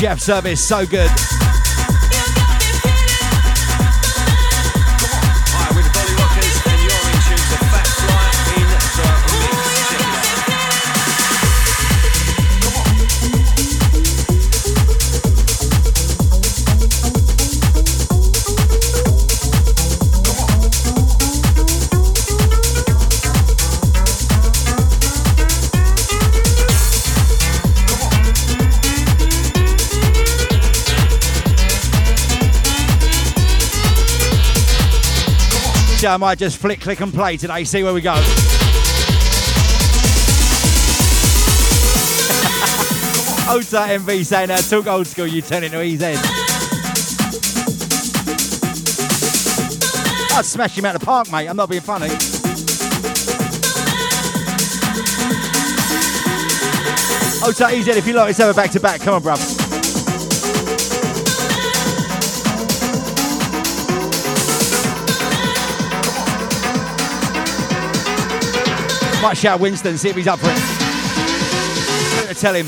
Jeff 0.00 0.20
service, 0.20 0.66
so 0.66 0.86
good. 0.86 1.10
I 36.06 36.16
might 36.16 36.38
just 36.38 36.58
flick, 36.58 36.80
click, 36.80 37.00
and 37.00 37.12
play 37.12 37.36
today. 37.36 37.64
See 37.64 37.82
where 37.82 37.92
we 37.92 38.00
go. 38.00 38.14
Ota 43.48 43.80
MV 43.98 44.24
saying 44.24 44.48
that 44.48 44.64
took 44.68 44.86
old 44.86 45.06
school, 45.06 45.26
you 45.26 45.42
turn 45.42 45.64
into 45.64 45.78
EZ. 45.78 46.02
I'd 50.36 50.44
smash 50.44 50.76
him 50.76 50.84
out 50.84 50.94
of 50.94 51.00
the 51.00 51.06
park, 51.06 51.30
mate. 51.32 51.48
I'm 51.48 51.56
not 51.56 51.68
being 51.68 51.82
funny. 51.82 52.10
Ota 57.44 57.66
EZ, 57.66 57.88
if 57.88 58.06
you 58.06 58.12
like, 58.12 58.26
let's 58.26 58.38
have 58.38 58.50
a 58.50 58.54
back 58.54 58.70
to 58.72 58.80
back. 58.80 59.00
Come 59.00 59.14
on, 59.14 59.22
bruv. 59.22 59.65
Might 69.26 69.36
shout 69.36 69.58
Winston, 69.58 69.98
see 69.98 70.08
if 70.08 70.14
he's 70.14 70.28
up 70.28 70.38
for 70.38 70.46
it. 70.48 72.36
Tell 72.36 72.54
him. 72.54 72.66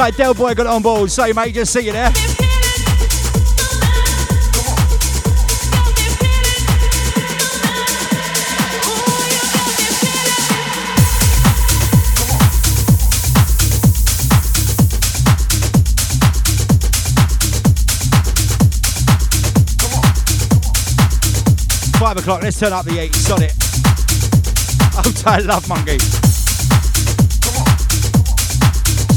Tight, 0.00 0.16
Del 0.16 0.32
Boy 0.32 0.54
got 0.54 0.66
on 0.66 0.80
board. 0.80 1.10
So, 1.10 1.30
mate, 1.34 1.52
just 1.52 1.74
see 1.74 1.80
you 1.80 1.92
there. 1.92 2.10
Five 21.98 22.16
o'clock, 22.16 22.42
let's 22.42 22.58
turn 22.58 22.72
up 22.72 22.86
the 22.86 22.92
heat. 22.92 23.12
Got 23.28 23.42
it. 23.42 23.52
Hold 24.94 25.16
tight, 25.16 25.44
love 25.44 25.68
monkey. 25.68 26.29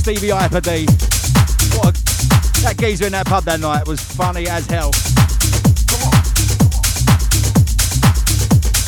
Stevie 0.04 0.34
D. 0.60 0.86
What 1.78 1.88
a, 1.88 2.62
that 2.64 2.76
geezer 2.78 3.06
in 3.06 3.14
that 3.14 3.26
pub 3.26 3.46
that 3.46 3.62
night 3.62 3.88
was 3.88 4.02
funny 4.02 4.50
as 4.50 4.66
hell. 4.68 4.92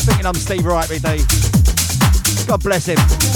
Thinking 0.03 0.25
I'm 0.25 0.35
Steve 0.35 0.65
D. 0.99 2.45
God 2.47 2.61
bless 2.61 2.87
him. 2.87 3.34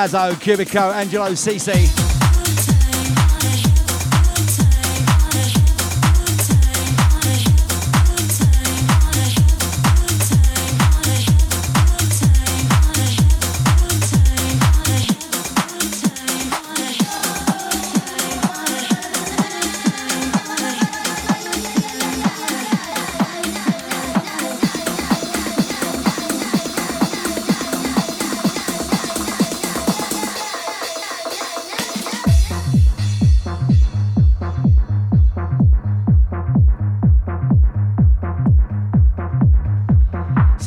Mazzo, 0.00 0.34
Cubico, 0.40 0.90
Angelo, 0.90 1.36
CC. 1.36 2.09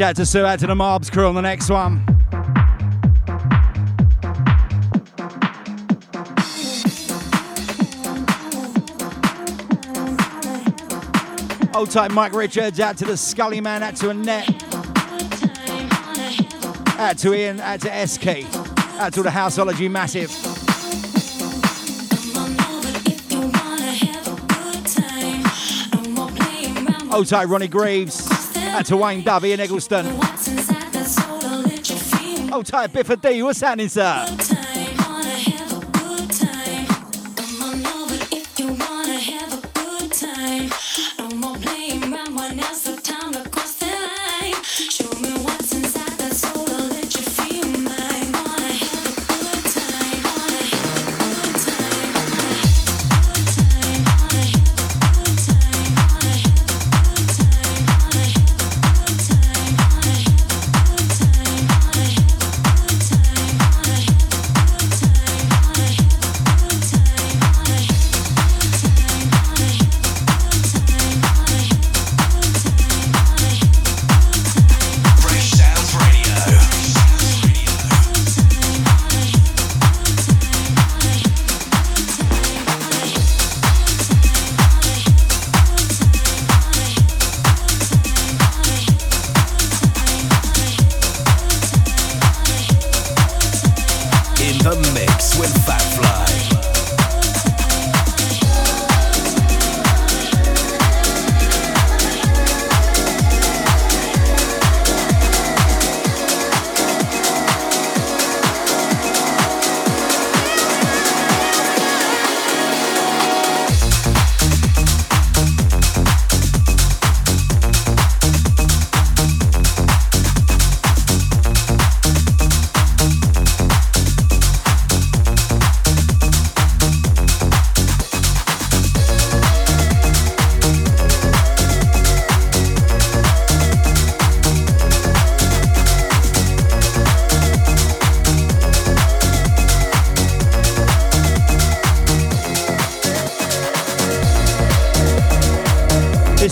Out 0.04 0.18
to 0.18 0.26
Sue, 0.26 0.44
out 0.44 0.60
to 0.60 0.68
the 0.68 0.76
Mobs 0.76 1.10
crew 1.10 1.28
on 1.28 1.34
the 1.34 1.42
next 1.42 1.70
one. 1.70 2.04
Old 11.74 11.90
time 11.90 12.14
Mike 12.14 12.34
Richards, 12.34 12.82
out 12.82 12.98
to 12.98 13.06
the 13.06 13.16
Scully 13.16 13.62
Man, 13.62 13.82
out 13.82 13.96
to 13.98 14.10
Annette. 14.10 14.50
Out 17.00 17.18
to 17.20 17.34
Ian, 17.34 17.62
out 17.62 17.80
to 17.82 18.08
SK. 18.08 18.28
Out 19.00 19.14
to 19.14 19.24
the 19.24 19.30
Houseology 19.30 19.90
Massive. 19.90 20.32
Old 27.14 27.28
tight 27.28 27.46
Ronnie 27.46 27.68
Greaves. 27.70 28.23
Out 28.74 28.88
to 28.88 28.98
Wayne 28.98 29.22
Dovey 29.22 29.52
in 29.54 29.60
Eggleston. 29.60 30.08
Old 32.52 32.66
tight 32.66 32.92
Biffa 32.92 33.22
D, 33.22 33.44
what's 33.44 33.62
happening, 33.62 33.88
sir? 33.88 34.26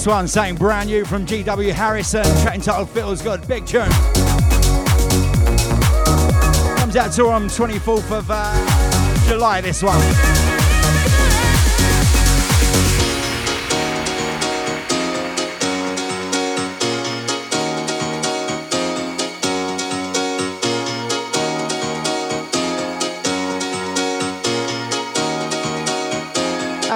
This 0.02 0.08
one 0.08 0.28
saying 0.28 0.56
brand 0.56 0.90
new 0.90 1.06
from 1.06 1.28
GW 1.28 1.72
Harrison. 1.74 2.24
Track 2.42 2.56
entitled 2.56 2.90
Feels 2.90 3.22
Good. 3.22 3.48
Big 3.48 3.68
tune. 3.68 3.88
Comes 6.76 6.96
out 6.96 7.12
to 7.12 7.28
on 7.28 7.44
24th 7.44 8.12
of 8.12 8.26
uh, 8.32 9.28
July, 9.28 9.62
this 9.62 9.84
one. 9.84 10.02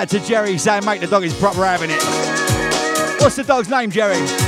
To 0.10 0.20
Jerry 0.20 0.58
saying, 0.60 0.86
make 0.86 1.02
the 1.02 1.08
dog 1.08 1.24
is 1.24 1.34
proper 1.34 1.66
having 1.66 1.90
it. 1.90 2.45
What's 3.20 3.38
the 3.38 3.44
dog's 3.44 3.70
name, 3.70 3.90
Jerry? 3.90 4.45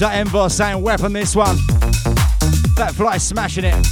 Oza 0.00 0.12
Envor 0.12 0.50
saying 0.50 0.80
weapon 0.80 1.12
this 1.12 1.36
one. 1.36 1.56
That 2.76 2.94
fly 2.96 3.18
smashing 3.18 3.64
it. 3.64 3.74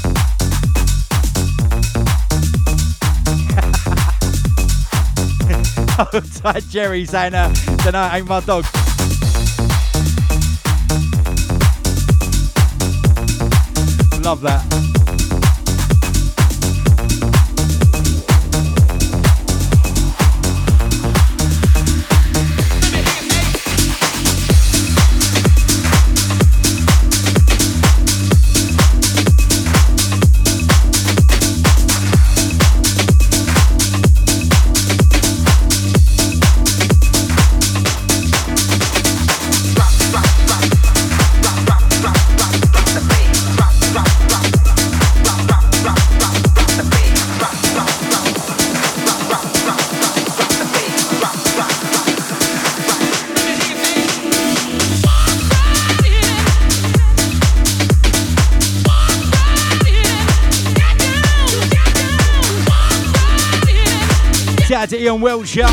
Oza 5.98 6.70
Jerry 6.70 7.04
saying, 7.04 7.34
uh, 7.34 7.54
know, 7.90 8.10
ain't 8.10 8.26
my 8.26 8.40
dog. 8.40 8.64
Love 14.24 14.40
that. 14.40 14.67
Shout 65.08 65.16
out 65.16 65.20
to 65.20 65.22
Ian 65.22 65.22
Wiltshire. 65.22 65.64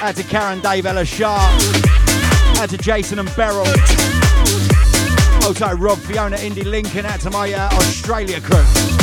Out 0.00 0.14
to 0.14 0.22
Karen 0.22 0.60
Dave 0.60 0.86
Ella 0.86 1.04
Sharp. 1.04 1.40
Out 2.58 2.70
to 2.70 2.78
Jason 2.78 3.18
and 3.18 3.34
Beryl. 3.34 3.66
Also 5.44 5.68
Rob, 5.76 5.98
Fiona, 5.98 6.36
Indy 6.36 6.62
Lincoln. 6.62 7.04
Out 7.04 7.20
to 7.20 7.30
my 7.30 7.52
uh, 7.52 7.68
Australia 7.72 8.40
crew. 8.40 8.95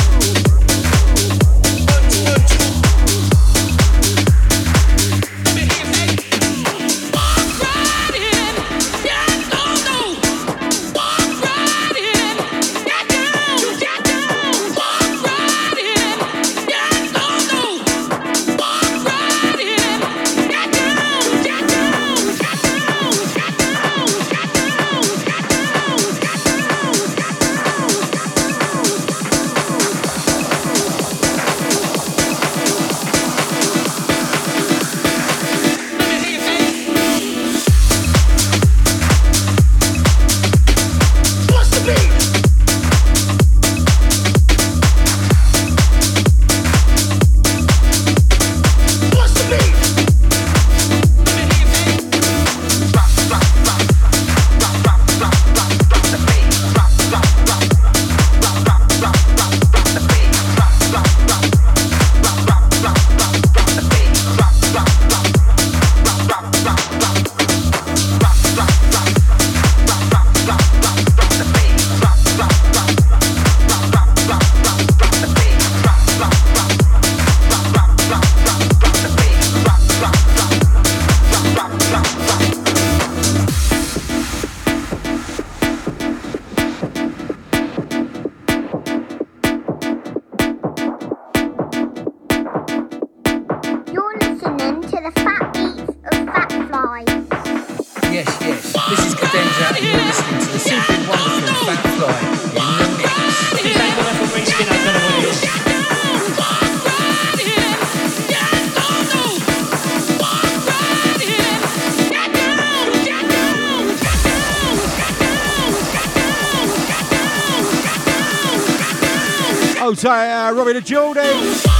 Sorry, 120.64 120.72
to 120.72 120.80
Geordie. 120.80 121.73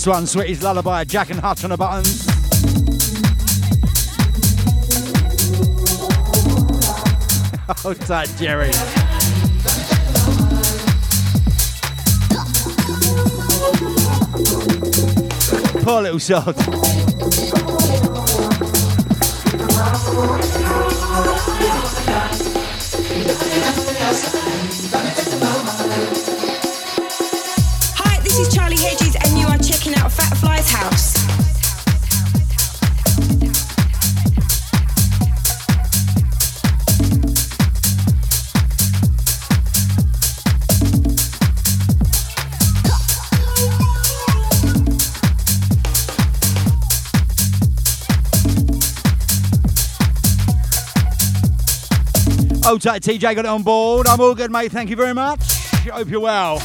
This 0.00 0.06
one, 0.06 0.26
Sweetie's 0.26 0.62
Lullaby, 0.62 1.04
Jack 1.04 1.28
and 1.28 1.38
Hutch 1.38 1.62
on 1.62 1.70
the 1.70 1.76
buttons. 1.76 2.26
Oh, 7.82 7.94
that 7.94 8.28
Jerry. 8.36 8.72
Poor 15.82 16.02
little 16.02 16.18
sod. 16.18 16.56
Oh, 52.72 52.78
tight 52.78 53.02
TJ 53.02 53.34
got 53.34 53.38
it 53.38 53.46
on 53.46 53.64
board. 53.64 54.06
I'm 54.06 54.20
all 54.20 54.32
good, 54.32 54.52
mate. 54.52 54.70
Thank 54.70 54.90
you 54.90 54.96
very 54.96 55.12
much. 55.12 55.40
Hope 55.88 56.08
you're 56.08 56.20
well. 56.20 56.60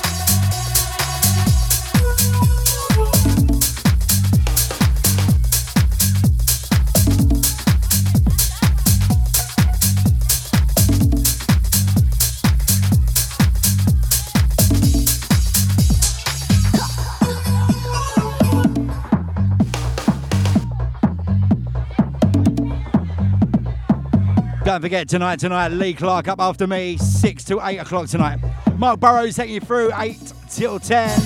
Don't 24.76 24.82
forget 24.82 25.08
tonight, 25.08 25.40
tonight, 25.40 25.70
Lee 25.70 25.94
Clark 25.94 26.28
up 26.28 26.42
after 26.42 26.68
me, 26.68 26.98
6 26.98 27.46
to 27.46 27.66
8 27.66 27.78
o'clock 27.78 28.10
tonight. 28.10 28.40
Mark 28.78 29.00
Burrows 29.00 29.38
taking 29.38 29.54
you 29.54 29.62
through 29.62 29.90
8 29.96 30.34
till 30.50 30.80
10. 30.80 31.18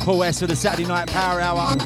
Paul 0.00 0.20
West 0.20 0.40
for 0.40 0.46
the 0.46 0.56
Saturday 0.56 0.88
night 0.88 1.08
power 1.08 1.42
hour. 1.42 1.76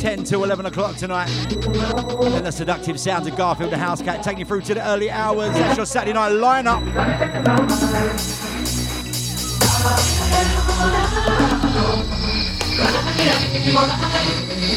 10 0.00 0.24
to 0.24 0.44
11 0.44 0.66
o'clock 0.66 0.96
tonight. 0.96 1.28
Then 1.48 2.44
the 2.44 2.52
seductive 2.52 3.00
sounds 3.00 3.26
of 3.26 3.34
Garfield 3.36 3.72
the 3.72 3.78
House 3.78 4.02
Cat 4.02 4.22
taking 4.22 4.40
you 4.40 4.44
through 4.44 4.60
to 4.60 4.74
the 4.74 4.86
early 4.86 5.10
hours. 5.10 5.54
That's 5.54 5.78
your 5.78 5.86
Saturday 5.86 6.12
night 6.12 6.32
lineup. 6.32 6.84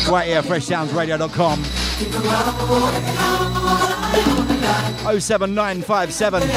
Right 0.10 0.28
here, 0.28 0.42
freshsoundsradio.com. 0.42 1.64
07957 5.20 6.48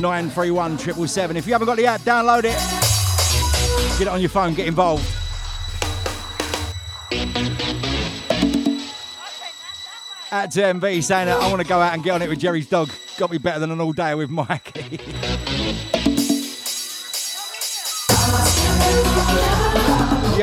931 0.00 0.78
777. 0.78 1.36
If 1.36 1.46
you 1.46 1.52
haven't 1.52 1.66
got 1.66 1.76
the 1.76 1.86
app, 1.86 2.00
download 2.02 2.44
it. 2.44 2.56
Get 3.98 4.02
it 4.02 4.08
on 4.08 4.20
your 4.20 4.30
phone, 4.30 4.54
get 4.54 4.66
involved. 4.66 5.04
At 10.30 10.50
MV 10.50 11.02
saying 11.02 11.26
that 11.26 11.42
I 11.42 11.48
want 11.50 11.60
to 11.60 11.68
go 11.68 11.78
out 11.78 11.92
and 11.92 12.02
get 12.02 12.12
on 12.12 12.22
it 12.22 12.28
with 12.28 12.40
Jerry's 12.40 12.66
dog. 12.68 12.90
Got 13.18 13.30
me 13.30 13.38
better 13.38 13.60
than 13.60 13.70
an 13.70 13.80
all 13.80 13.92
day 13.92 14.14
with 14.14 14.30
Mikey. 14.30 14.98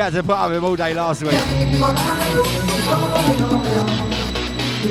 had 0.00 0.12
to 0.12 0.22
put 0.22 0.36
up 0.36 0.48
with 0.48 0.58
him 0.58 0.64
all 0.64 0.76
day 0.76 0.94
last 0.94 1.22
week. 1.22 1.32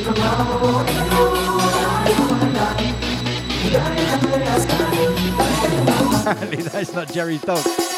Apparently 6.30 6.62
that's 6.62 6.94
not 6.94 7.12
Jerry's 7.12 7.42
dog. 7.42 7.89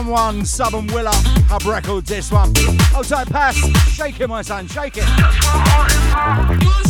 Someone, 0.00 0.46
Sub 0.46 0.74
and 0.74 0.90
Willa, 0.92 1.12
Hub 1.50 1.62
Records, 1.66 2.08
this 2.08 2.32
one. 2.32 2.54
Oh, 2.94 3.02
tight 3.06 3.28
pass. 3.28 3.54
Shake 3.92 4.18
it, 4.18 4.28
my 4.28 4.40
son, 4.40 4.66
shake 4.66 4.96
it. 4.96 6.89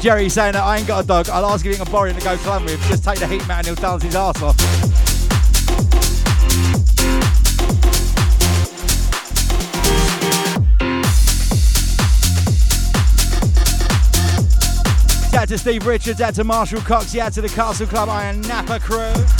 Jerry 0.00 0.28
saying 0.28 0.52
that 0.52 0.62
I 0.62 0.78
ain't 0.78 0.86
got 0.86 1.04
a 1.04 1.06
dog. 1.06 1.28
I'll 1.28 1.46
ask 1.46 1.66
if 1.66 1.72
he 1.72 1.82
can 1.82 1.90
borrow 1.90 2.08
it 2.08 2.14
to 2.14 2.20
go 2.20 2.36
climb 2.38 2.64
with. 2.64 2.80
Just 2.86 3.02
take 3.02 3.18
the 3.18 3.26
heat 3.26 3.46
mat 3.48 3.66
and 3.66 3.66
he'll 3.66 3.74
dance 3.74 4.02
his 4.02 4.14
ass 4.14 4.40
off. 4.42 4.56
Out 15.34 15.48
to 15.48 15.58
Steve 15.58 15.86
Richards, 15.86 16.20
out 16.20 16.34
to 16.34 16.44
Marshall 16.44 16.80
Cox, 16.80 17.16
out 17.16 17.32
to 17.34 17.40
the 17.40 17.48
Castle 17.48 17.86
Club 17.86 18.08
Ayia 18.08 18.46
Napa 18.48 18.80
crew. 18.80 19.37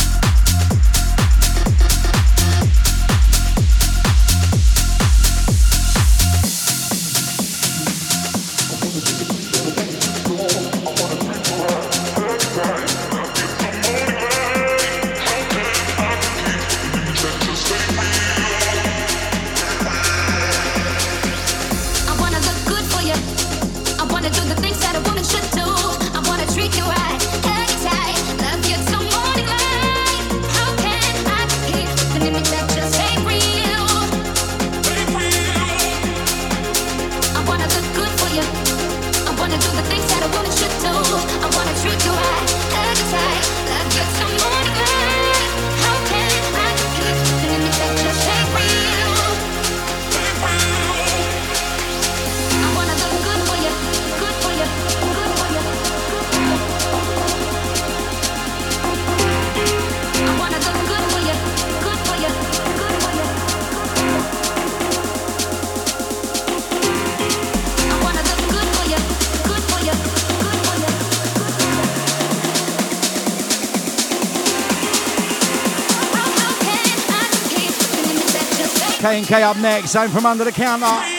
10k 79.25 79.43
up 79.43 79.57
next. 79.57 79.95
Home 79.95 80.11
from 80.11 80.27
under 80.27 80.45
the 80.45 80.53
counter. 80.53 81.18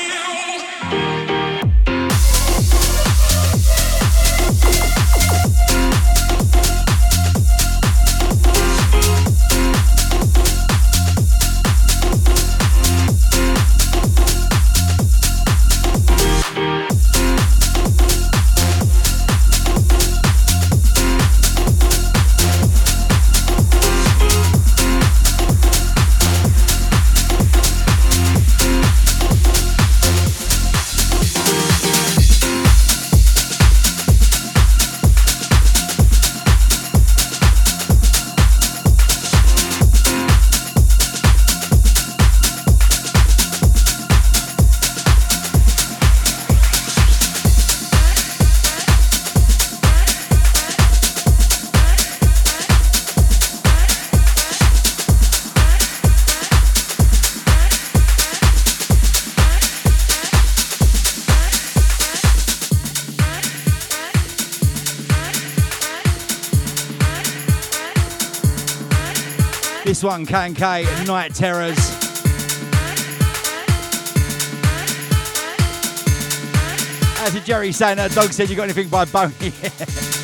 One, 70.09 70.25
K 70.25 70.33
and 70.33 70.55
K, 70.55 70.85
Night 71.05 71.35
Terrors. 71.35 71.77
As 77.19 77.35
a 77.35 77.41
Jerry 77.41 77.71
saying 77.71 77.97
that 77.97 78.11
dog 78.15 78.33
said 78.33 78.49
you 78.49 78.55
got 78.55 78.63
anything 78.63 78.87
by 78.87 79.05
Boney. 79.05 79.53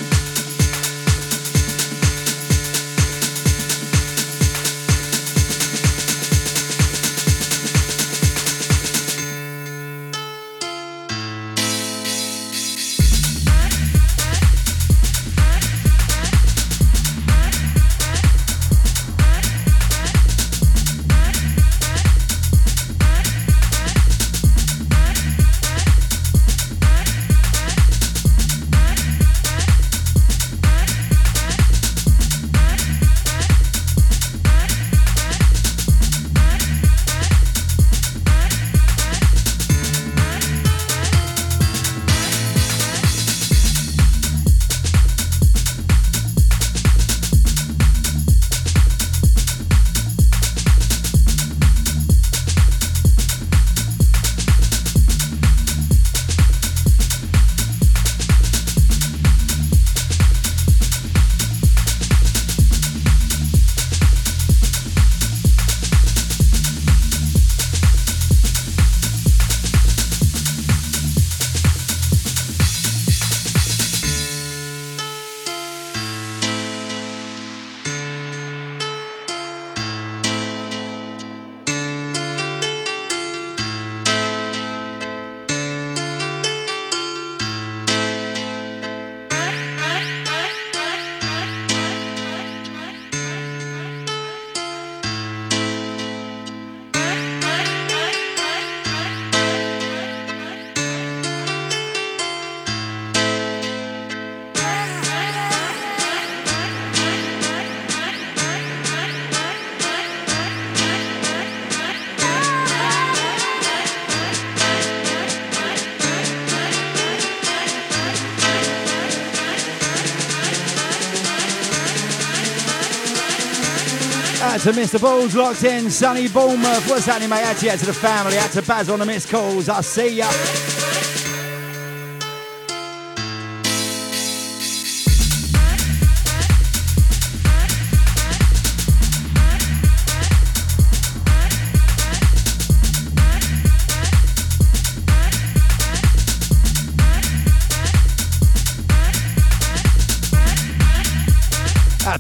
to 124.66 124.72
Mr. 124.72 125.00
Balls 125.00 125.36
locked 125.36 125.64
in, 125.64 125.92
sunny 125.92 126.28
Bournemouth. 126.28 126.90
What's 126.90 127.06
happening, 127.06 127.30
mate? 127.30 127.44
Out 127.44 127.58
to, 127.58 127.70
out 127.70 127.78
to 127.78 127.86
the 127.86 127.94
family, 127.94 128.36
out 128.40 128.50
to 128.54 128.64
Baz 128.64 128.90
on 128.90 128.98
the 128.98 129.06
missed 129.06 129.30
calls. 129.30 129.70
I 129.70 129.82
see 129.82 130.16
ya. 130.16 130.32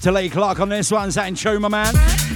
To 0.02 0.12
Lee 0.12 0.30
Clark 0.30 0.60
on 0.60 0.70
this 0.70 0.92
one, 0.92 1.12
saying 1.12 1.34
true, 1.34 1.60
my 1.60 1.68
man. 1.68 2.35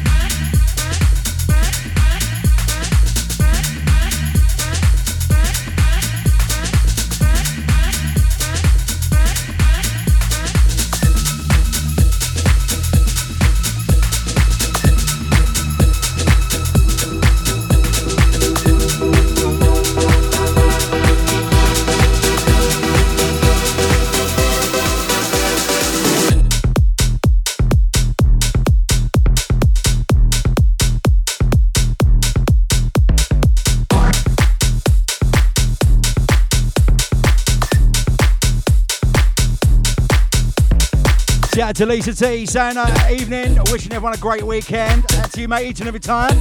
To 41.80 41.86
Lisa 41.86 42.14
T 42.14 42.46
saying 42.46 42.76
uh, 42.76 43.08
evening, 43.10 43.58
wishing 43.72 43.94
everyone 43.94 44.14
a 44.14 44.18
great 44.18 44.44
weekend. 44.44 45.04
That's 45.04 45.38
you, 45.38 45.48
mate, 45.48 45.70
each 45.70 45.80
and 45.80 45.88
every 45.88 46.02
time. 46.02 46.36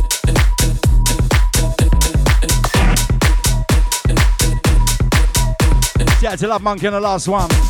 Shout 6.21 6.33
out 6.33 6.39
to 6.41 6.49
Love 6.49 6.63
Monkey 6.63 6.89
on 6.89 6.93
the 6.93 7.01
last 7.01 7.29
one. 7.29 7.68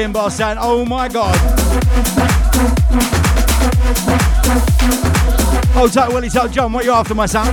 Kimbar 0.00 0.30
saying, 0.30 0.56
oh 0.58 0.82
my 0.86 1.08
god. 1.08 1.36
Oh, 5.76 5.90
tight 5.92 6.08
Willie, 6.08 6.30
tight 6.30 6.50
John, 6.52 6.72
what 6.72 6.86
you 6.86 6.92
after, 6.92 7.14
my 7.14 7.26
son? 7.26 7.52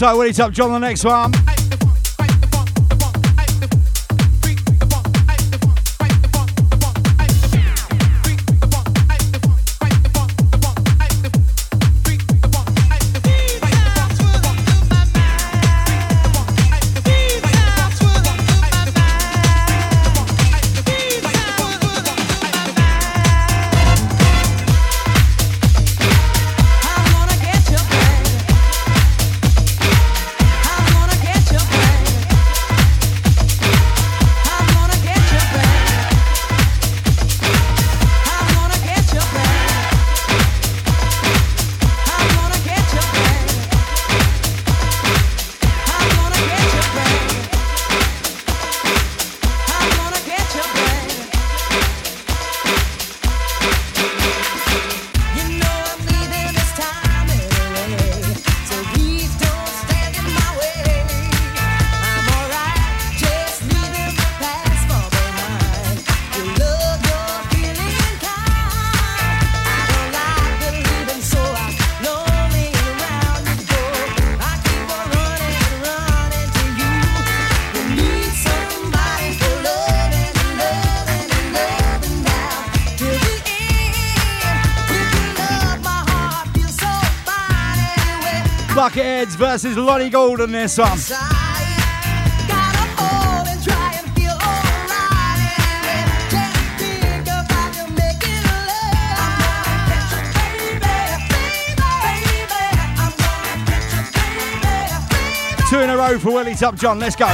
So, 0.00 0.06
tight, 0.06 0.14
Willie 0.14 0.32
Top. 0.32 0.50
John, 0.50 0.72
the 0.72 0.78
next 0.78 1.04
one. 1.04 1.49
Versus 89.50 89.76
Lonnie 89.76 90.10
Golden 90.10 90.52
this 90.52 90.78
one. 90.78 90.96
Two 105.68 105.80
in 105.80 105.90
a 105.90 105.96
row 105.96 106.16
for 106.20 106.30
Willie 106.30 106.54
Top 106.54 106.76
John. 106.76 107.00
Let's 107.00 107.16
go. 107.16 107.26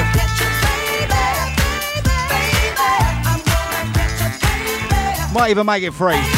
Might 5.35 5.51
even 5.51 5.67
make 5.67 5.83
it 5.83 5.93
free. 5.93 6.36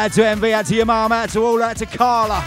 Out 0.00 0.12
to 0.12 0.22
MV, 0.22 0.52
out 0.52 0.64
to 0.64 0.74
your 0.74 0.86
mum, 0.86 1.12
out 1.12 1.28
to 1.28 1.42
all, 1.44 1.62
out 1.62 1.76
to 1.76 1.84
Carla. 1.84 2.42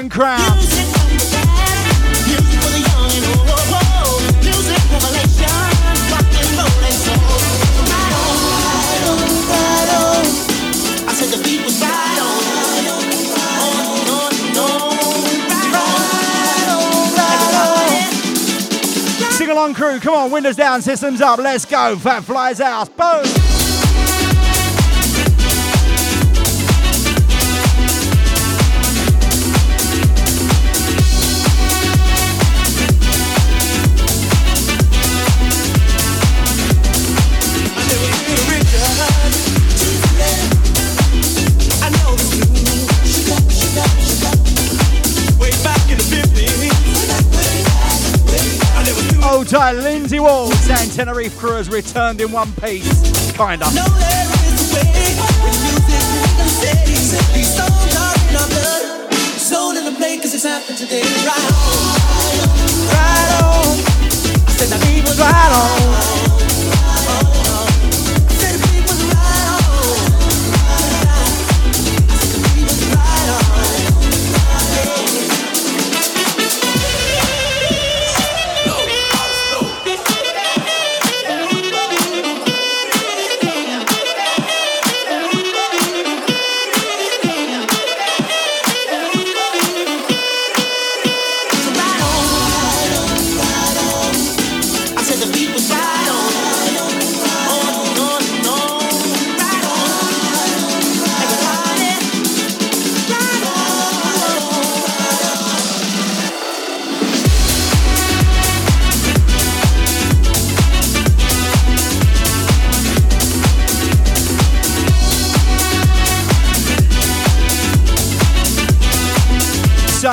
And 0.00 0.10
crown. 0.10 0.58
Sing 19.30 19.50
along 19.50 19.74
crew, 19.74 20.00
come 20.00 20.14
on, 20.14 20.30
windows 20.30 20.56
down, 20.56 20.80
systems 20.80 21.20
up, 21.20 21.38
let's 21.38 21.66
go. 21.66 21.96
Fat 21.98 22.24
Fly's 22.24 22.58
house, 22.58 22.88
boom. 22.88 23.49
Tight 49.50 49.72
Lindsay 49.72 50.20
Wall 50.20 50.48
saying 50.52 50.90
Tenerife 50.90 51.36
crew 51.36 51.54
has 51.54 51.68
returned 51.68 52.20
in 52.20 52.30
one 52.30 52.52
piece. 52.62 52.86
Kinda. 53.32 53.66
Play 59.98 60.18
cause 60.18 60.32
it's 60.32 60.44
happened 60.44 60.78
today. 60.78 61.02
Right 61.02 61.50
on. 61.50 61.90
Right 62.94 63.30
on. 63.42 63.76
I 64.46 64.52
said 64.52 64.80
beat 64.86 65.02
was 65.02 65.18
right 65.18 65.50
on. 65.52 66.59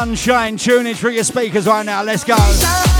Sunshine 0.08 0.56
tuning 0.56 0.96
through 0.96 1.12
your 1.12 1.26
speakers 1.26 1.68
right 1.68 1.86
now. 1.86 2.02
Let's 2.02 2.24
go. 2.24 2.97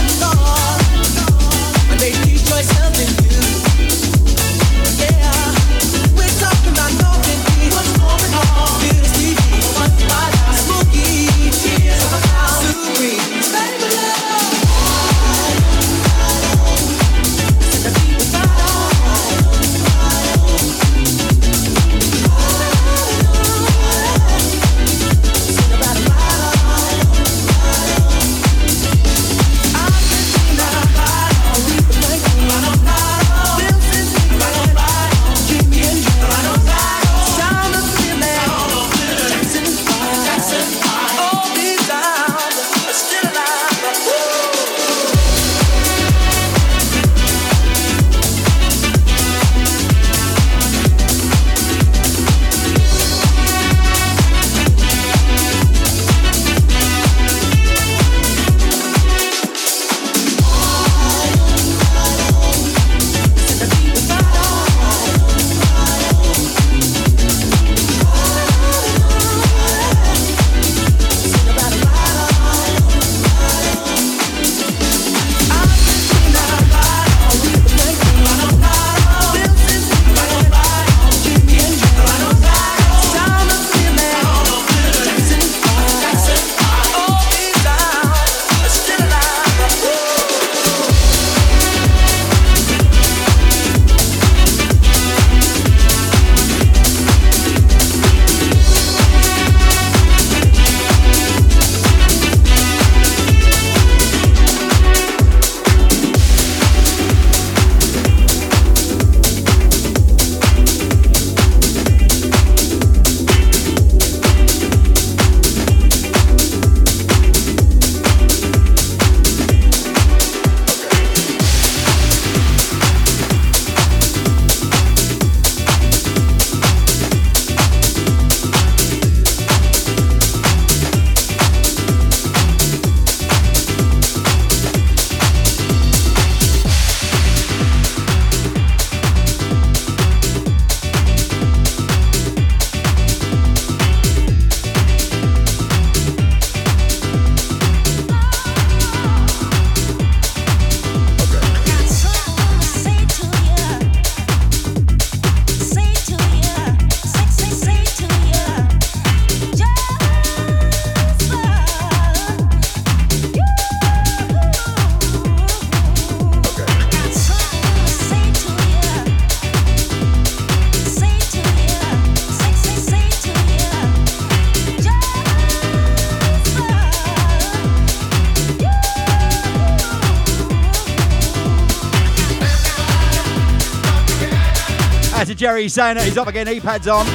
Jerry 185.48 185.70
saying 185.70 185.96
that 185.96 186.04
he's 186.04 186.18
up 186.18 186.28
again, 186.28 186.46
e 186.50 186.60
pads 186.60 186.90
on. 186.90 187.08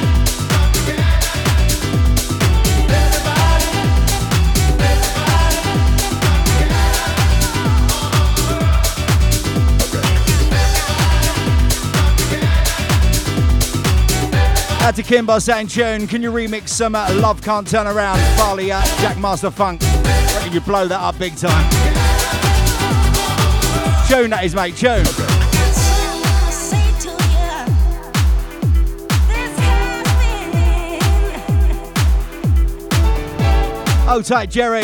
Out 14.81 14.97
to 14.97 15.03
Kimbo 15.03 15.39
saying, 15.39 15.67
Tune, 15.67 16.07
can 16.07 16.23
you 16.23 16.33
remix 16.33 16.71
some 16.71 16.95
uh, 16.95 17.13
Love 17.17 17.43
Can't 17.43 17.69
Turn 17.69 17.87
Around, 17.87 18.19
Farley, 18.39 18.73
uh, 18.73 18.81
Jackmaster 19.03 19.53
Funk? 19.53 19.83
Reckon 19.83 20.55
you 20.55 20.61
blow 20.63 20.89
that 20.89 21.01
up 21.01 21.19
big 21.19 21.37
time. 21.37 21.69
Tune 24.09 24.31
that 24.31 24.43
is, 24.43 24.55
mate, 24.55 24.75
tune. 24.75 25.32
Oh, 34.15 34.21
tight, 34.21 34.51
Jerry. 34.51 34.83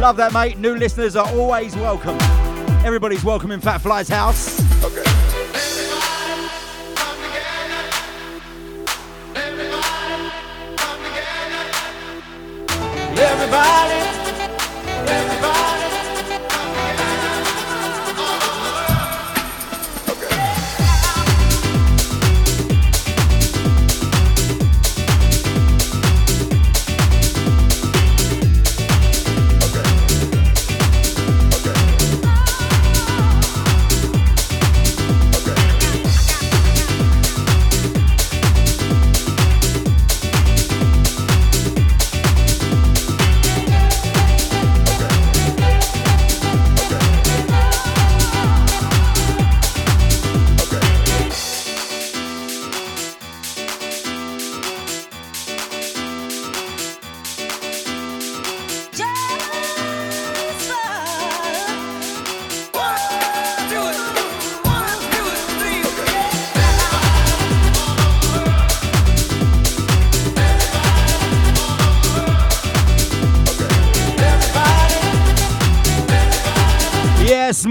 Love 0.00 0.16
that, 0.16 0.32
mate. 0.32 0.56
New 0.56 0.74
listeners 0.74 1.16
are 1.16 1.28
always 1.34 1.76
welcome. 1.76 2.16
Everybody's 2.82 3.22
welcome 3.22 3.50
in 3.50 3.60
Fat 3.60 3.82
Fly's 3.82 4.08
house. 4.08 4.53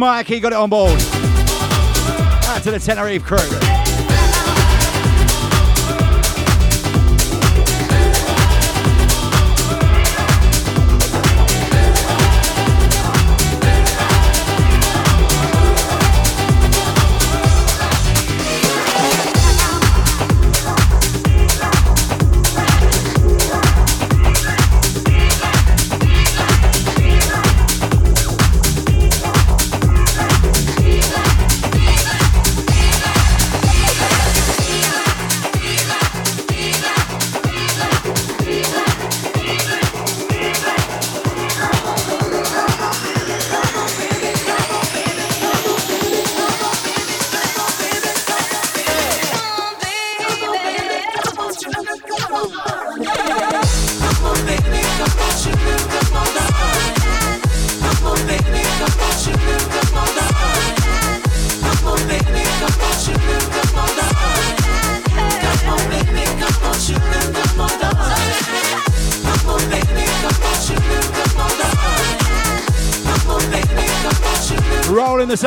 Yes, 0.04 0.28
Mikey 0.28 0.42
got 0.42 0.52
it 0.52 0.58
on 0.58 0.70
board. 0.70 1.00
Out 2.50 2.62
to 2.64 2.72
the 2.72 2.80
Tenerife 2.80 3.24
crew. 3.24 3.73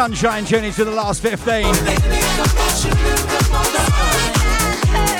Sunshine 0.06 0.44
tuning 0.44 0.70
to 0.70 0.84
the 0.84 0.90
last 0.92 1.20
15. 1.20 1.64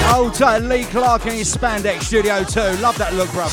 Hold 0.05 0.33
tight, 0.33 0.59
Lee 0.59 0.85
Clark 0.85 1.27
in 1.27 1.33
his 1.33 1.53
Spandex 1.53 2.03
Studio 2.03 2.45
2. 2.45 2.61
Love 2.81 2.97
that 2.97 3.13
look, 3.15 3.29
bruv. 3.31 3.51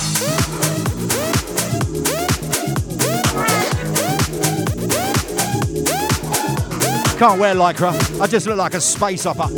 Can't 7.17 7.39
wear 7.39 7.55
lycra. 7.55 8.21
I 8.21 8.27
just 8.27 8.45
look 8.45 8.57
like 8.57 8.75
a 8.75 8.81
space 8.81 9.23
hopper. 9.23 9.49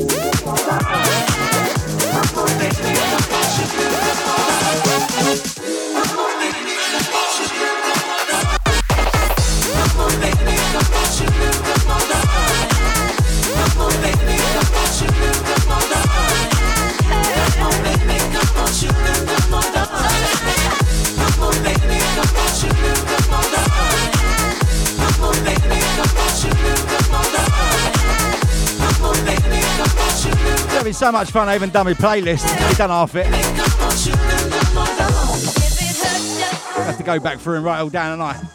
So 31.05 31.11
much 31.11 31.29
fun, 31.29 31.47
I 31.47 31.53
haven't 31.53 31.71
done 31.71 31.85
my 31.85 31.93
playlist. 31.93 32.51
We've 32.67 32.77
done 32.79 32.89
half 32.89 33.13
it. 33.13 33.27
I 33.27 33.29
have 36.83 36.97
to 36.97 37.03
go 37.03 37.19
back 37.19 37.37
through 37.37 37.57
and 37.57 37.63
write 37.63 37.79
all 37.79 37.89
down 37.91 38.17
tonight. 38.17 38.54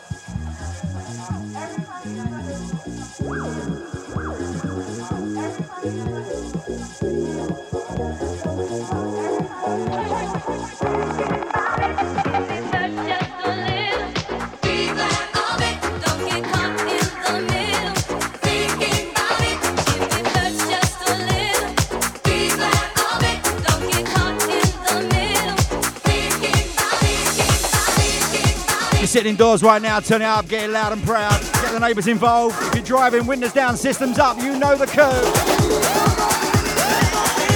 Sitting 29.20 29.32
indoors 29.32 29.62
right 29.62 29.82
now, 29.82 30.00
turn 30.00 30.22
it 30.22 30.24
up, 30.24 30.48
get 30.48 30.64
it 30.64 30.70
loud 30.70 30.94
and 30.94 31.02
proud. 31.04 31.38
Get 31.60 31.72
the 31.72 31.78
neighbours 31.78 32.06
involved. 32.06 32.56
If 32.68 32.74
you're 32.74 32.82
driving, 32.82 33.26
windows 33.26 33.52
down, 33.52 33.76
systems 33.76 34.18
up, 34.18 34.38
you 34.38 34.58
know 34.58 34.74
the 34.76 34.86
curve. 34.86 35.34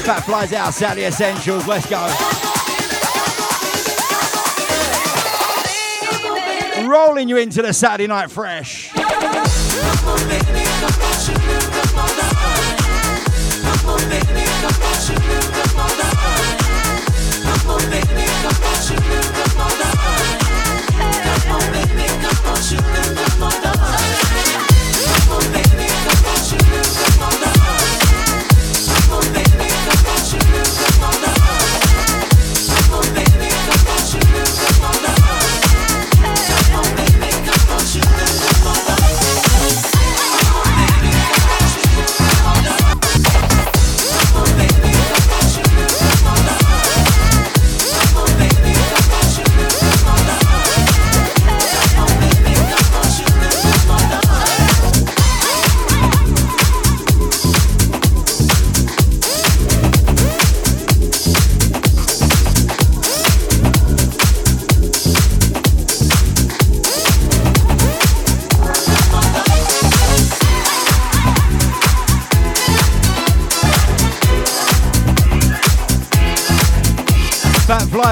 Fat 0.05 0.20
flies 0.27 0.53
out, 0.53 0.74
Saturday 0.74 1.07
Essentials, 1.07 1.66
let's 1.66 1.86
go. 1.89 2.05
Rolling 6.86 7.31
you 7.31 7.39
into 7.39 7.62
the 7.62 7.73
Saturday 7.73 8.09
Night 8.09 8.31
Fresh. 8.31 8.93
Fat 22.65 23.74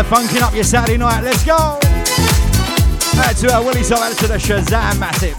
Funking 0.09 0.43
up 0.43 0.55
your 0.55 0.63
Saturday 0.63 0.99
night. 0.99 1.23
Let's 1.23 1.43
go. 1.43 1.55
Out 1.55 1.81
to 3.37 3.49
uh, 3.49 3.55
our 3.55 3.65
Willie 3.65 3.83
Top, 3.83 4.01
out 4.01 4.15
to 4.19 4.27
the 4.27 4.35
Shazam 4.35 4.99
Massive. 5.01 5.39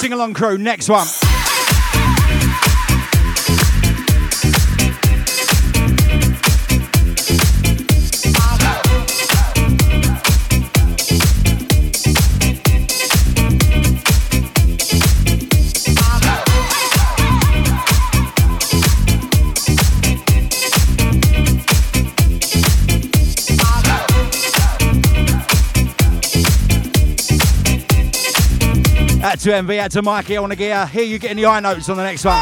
Sing 0.00 0.14
along 0.14 0.32
crew, 0.32 0.56
next 0.56 0.88
one. 0.88 1.25
Out 29.36 29.40
to 29.42 29.50
MV, 29.50 29.78
out 29.80 29.90
to 29.90 30.00
Mikey. 30.00 30.38
Uh, 30.38 30.86
hear 30.86 31.04
you 31.04 31.18
getting 31.18 31.36
the 31.36 31.44
eye 31.44 31.60
notes 31.60 31.90
on 31.90 31.98
the 31.98 32.02
next 32.02 32.24
one. 32.24 32.40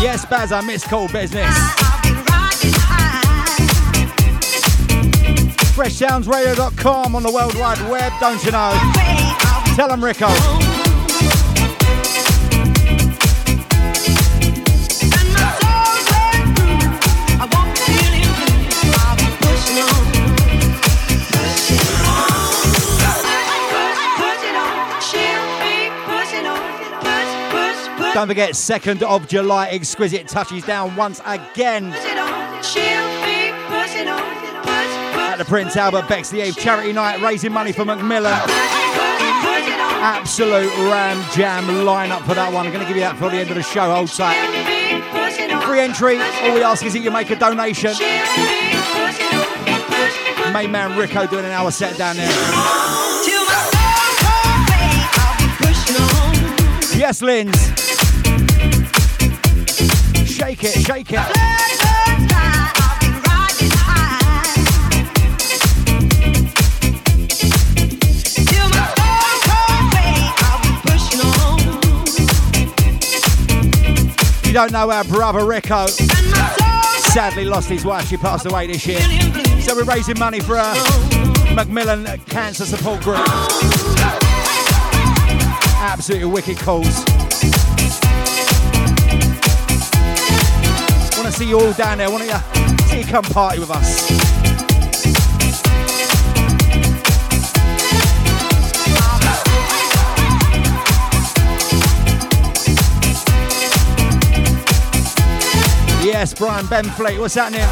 Yes, 0.00 0.24
Baz, 0.24 0.50
I 0.50 0.62
miss 0.62 0.82
cool 0.86 1.08
business. 1.08 1.54
FreshSoundsRadio.com 5.76 7.14
on 7.14 7.22
the 7.22 7.30
World 7.30 7.54
Wide 7.56 7.90
Web, 7.90 8.10
don't 8.18 8.42
you 8.42 8.52
know? 8.52 8.72
Tell 9.76 9.88
them, 9.88 10.02
Rico. 10.02 10.26
Don't 28.12 28.26
forget, 28.26 28.50
2nd 28.50 29.02
of 29.02 29.28
July, 29.28 29.68
Exquisite 29.68 30.26
touches 30.26 30.64
down 30.64 30.96
once 30.96 31.20
again. 31.24 31.92
At 35.22 35.36
the 35.38 35.44
Prince 35.44 35.76
Albert 35.76 36.02
Bexleyheath 36.02 36.58
Charity 36.58 36.92
Night, 36.92 37.22
raising 37.22 37.52
money 37.52 37.70
for 37.72 37.84
Macmillan. 37.84 38.32
Absolute 40.02 40.74
ram 40.90 41.22
jam 41.32 41.64
lineup 41.86 42.22
for 42.26 42.34
that 42.34 42.52
one. 42.52 42.66
I'm 42.66 42.72
going 42.72 42.84
to 42.84 42.88
give 42.88 42.96
you 42.96 43.02
that 43.02 43.16
for 43.16 43.30
the 43.30 43.36
end 43.36 43.50
of 43.50 43.56
the 43.56 43.62
show. 43.62 43.94
Hold 43.94 44.08
tight. 44.08 44.34
Free 45.64 45.80
entry. 45.80 46.18
All 46.18 46.54
we 46.54 46.62
ask 46.62 46.84
is 46.84 46.94
that 46.94 47.00
you 47.00 47.10
make 47.10 47.30
a 47.30 47.36
donation. 47.36 47.92
Main 50.52 50.72
man 50.72 50.98
Rico 50.98 51.26
doing 51.26 51.44
an 51.44 51.52
hour 51.52 51.70
set 51.70 51.96
down 51.96 52.16
there. 52.16 52.26
Yes, 56.98 57.22
Linz. 57.22 57.79
Shake 60.50 60.64
it, 60.64 60.84
shake 60.84 61.12
it. 61.12 61.20
You 74.44 74.52
don't 74.52 74.72
know 74.72 74.90
our 74.90 75.04
brother 75.04 75.46
Rico. 75.46 75.86
Sadly 75.86 77.44
lost 77.44 77.68
his 77.68 77.84
wife. 77.84 78.08
She 78.08 78.16
passed 78.16 78.46
away 78.46 78.66
this 78.66 78.84
year. 78.84 79.00
So 79.60 79.76
we're 79.76 79.84
raising 79.84 80.18
money 80.18 80.40
for 80.40 80.56
a 80.56 80.74
Macmillan 81.54 82.06
Cancer 82.26 82.64
Support 82.64 83.02
Group. 83.02 83.20
Absolutely 85.78 86.26
wicked 86.26 86.58
cause. 86.58 87.19
See 91.40 91.48
you 91.48 91.58
all 91.58 91.72
down 91.72 91.96
there. 91.96 92.10
Want 92.10 92.22
to 92.22 92.84
see 92.88 92.98
you 92.98 93.04
come 93.06 93.24
party 93.24 93.58
with 93.60 93.70
us. 93.70 94.10
Yes, 106.04 106.34
Brian 106.34 106.66
Benfleet, 106.66 107.18
what's 107.18 107.34
happening? 107.34 107.62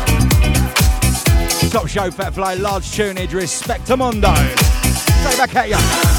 Top 1.71 1.89
show, 1.89 2.11
Fat 2.11 2.33
Fly, 2.33 2.55
large 2.55 2.91
tunage, 2.91 3.33
respectamundo. 3.33 4.35
Straight 5.21 5.37
back 5.37 5.55
at 5.57 5.69
ya. 5.69 6.18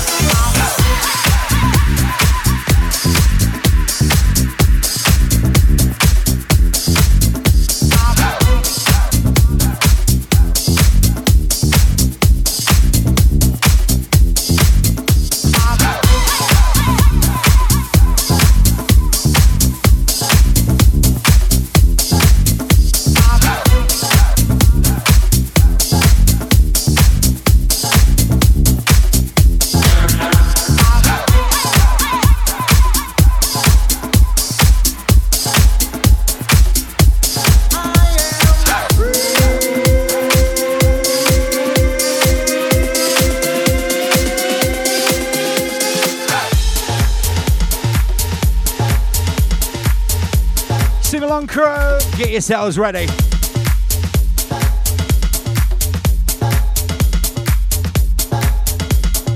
Yourselves 52.39 52.79
ready. 52.79 53.05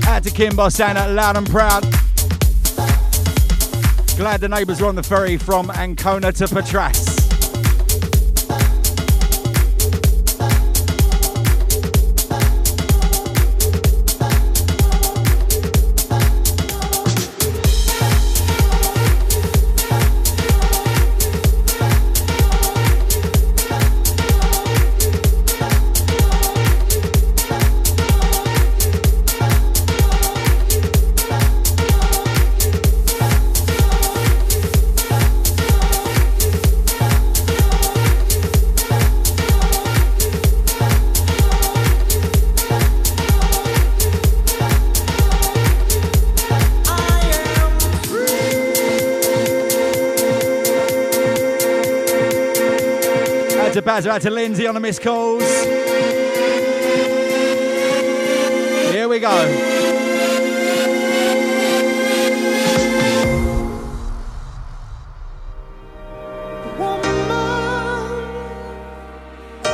Add 0.06 0.22
to 0.22 0.30
Kimbo 0.30 0.70
saying 0.70 0.94
that 0.94 1.10
loud 1.10 1.36
and 1.36 1.46
proud. 1.46 1.82
Glad 4.16 4.40
the 4.40 4.48
neighbours 4.48 4.80
were 4.80 4.86
on 4.86 4.94
the 4.94 5.02
ferry 5.02 5.36
from 5.36 5.70
Ancona 5.72 6.32
to 6.32 6.48
Patras. 6.48 7.13
Out 53.94 54.02
to 54.02 54.10
out 54.10 54.22
to 54.22 54.30
Lindsay 54.30 54.66
on 54.66 54.74
the 54.74 54.80
missed 54.80 55.02
calls. 55.02 55.40
Here 58.90 59.08
we 59.08 59.20
go. 59.20 59.30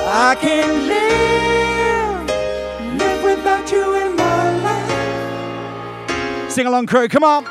I 0.07 0.37
can 0.39 0.87
live, 0.87 2.29
live 2.99 3.25
without 3.25 3.73
you 3.73 3.95
in 3.95 4.17
my 4.17 4.59
life. 4.59 6.51
Sing 6.53 6.67
along, 6.67 6.89
crew, 6.89 7.09
come 7.09 7.25
on. 7.25 7.45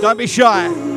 Don't 0.00 0.16
be 0.16 0.26
shy. 0.26 0.91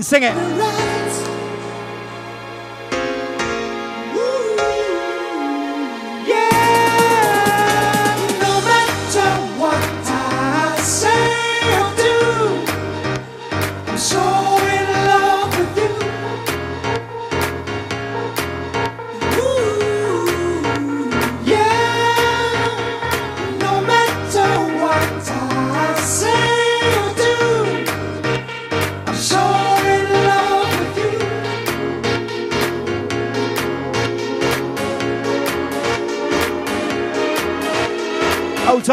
Sing 0.00 0.22
it. 0.22 0.71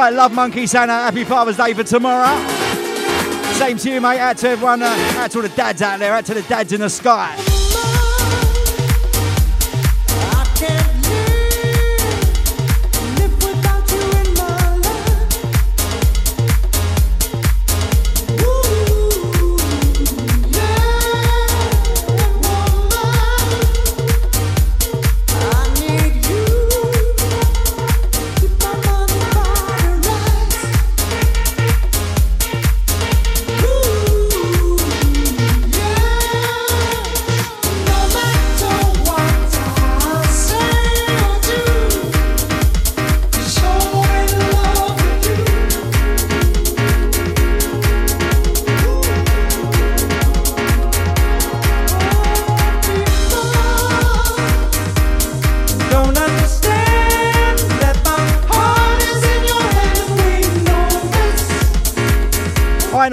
Tight, 0.10 0.16
love 0.16 0.34
monkey, 0.34 0.66
saying 0.66 0.90
uh, 0.90 1.04
happy 1.04 1.24
Father's 1.24 1.58
Day 1.58 1.72
for 1.74 1.84
tomorrow. 1.84 2.36
Same 3.54 3.78
to 3.78 3.92
you, 3.92 4.02
mate. 4.02 4.20
Out 4.20 4.38
to 4.38 4.50
everyone, 4.50 4.82
uh, 4.82 4.88
out 5.18 5.30
to 5.32 5.38
all 5.38 5.44
the 5.44 5.50
dads 5.50 5.84
out 5.84 6.00
there, 6.00 6.14
out 6.14 6.26
to 6.26 6.34
the 6.34 6.42
dads 6.44 6.74
in 6.74 6.82
the 6.82 6.90
sky. 6.90 7.49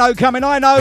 Know 0.06 0.14
coming, 0.14 0.44
I 0.44 0.60
know. 0.60 0.76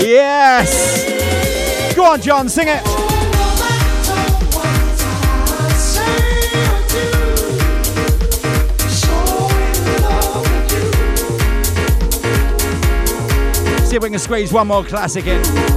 Yes! 0.00 1.94
Go 1.94 2.04
on, 2.06 2.20
John, 2.20 2.48
sing 2.48 2.66
it. 2.68 3.05
See 13.86 13.94
if 13.94 14.02
we 14.02 14.10
can 14.10 14.18
squeeze 14.18 14.52
one 14.52 14.66
more 14.66 14.82
classic 14.82 15.28
in. 15.28 15.75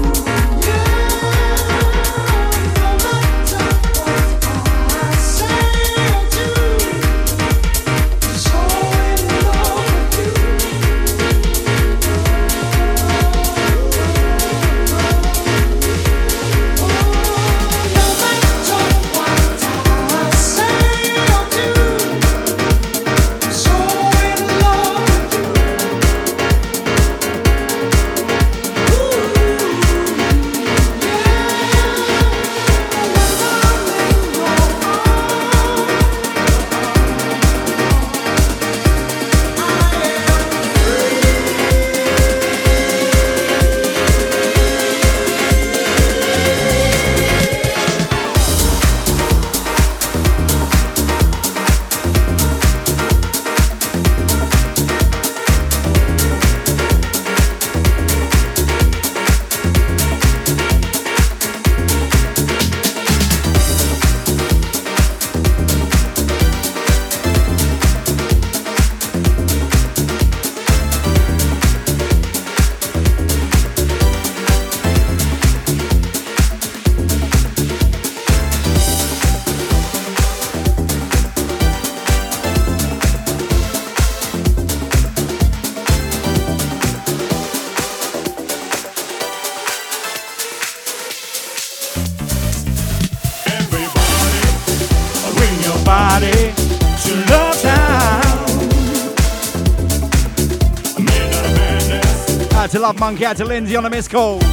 Love 102.89 102.99
Monkey, 102.99 103.23
out 103.23 103.37
to 103.37 103.45
Lindsay 103.45 103.75
on 103.75 103.83
the 103.83 103.89
missed 103.91 104.09
calls. 104.09 104.43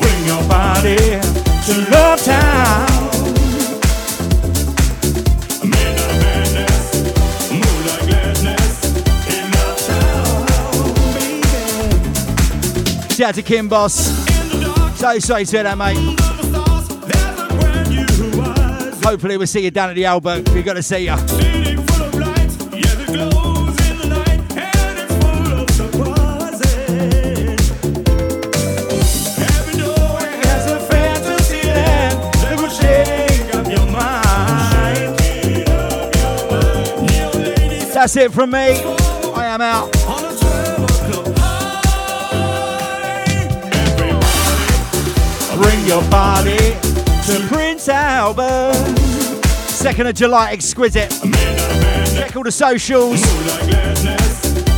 Bring 0.00 0.24
your 0.26 0.42
body 0.48 0.96
to 0.96 1.90
Love 1.92 2.20
Town. 2.24 2.88
Shout 13.10 13.28
out 13.28 13.34
to 13.36 13.42
Kim 13.42 13.68
Boss. 13.68 13.94
So 14.98 15.20
sorry 15.20 15.44
to 15.44 15.50
hear 15.52 15.62
that, 15.62 15.78
mate. 15.78 15.98
Hopefully, 19.04 19.36
we'll 19.36 19.46
see 19.46 19.60
you 19.60 19.70
down 19.70 19.90
at 19.90 19.94
the 19.94 20.06
Albert. 20.06 20.48
We've 20.48 20.64
got 20.64 20.74
to 20.74 20.82
see 20.82 21.06
you. 21.06 21.73
That's 38.04 38.16
it 38.16 38.32
from 38.34 38.50
me. 38.50 38.58
I 38.58 39.46
am 39.46 39.62
out. 39.62 39.90
Bring 45.56 45.86
your 45.86 46.02
body 46.10 46.58
to 46.58 47.48
Prince 47.48 47.88
Albert. 47.88 48.74
2nd 48.74 50.10
of 50.10 50.14
July, 50.14 50.52
exquisite. 50.52 51.12
Check 52.14 52.36
all 52.36 52.42
the 52.42 52.52
socials. 52.52 53.24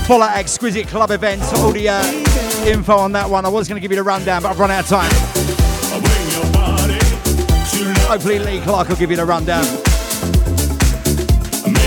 Follow 0.07 0.27
Exquisite 0.27 0.87
Club 0.87 1.11
events 1.11 1.53
all 1.55 1.73
the 1.73 1.89
uh, 1.89 2.01
info 2.65 2.95
on 2.95 3.11
that 3.11 3.29
one. 3.29 3.45
I 3.45 3.49
was 3.49 3.67
going 3.67 3.75
to 3.75 3.81
give 3.81 3.91
you 3.91 3.97
the 3.97 4.05
rundown, 4.05 4.43
but 4.43 4.51
I've 4.51 4.61
run 4.61 4.71
out 4.71 4.85
of 4.85 4.89
time. 4.89 5.11
Hopefully, 8.07 8.39
Lee 8.39 8.61
Clark 8.61 8.89
will 8.89 8.95
give 8.95 9.11
you 9.11 9.17
the 9.17 9.25
rundown. 9.25 9.76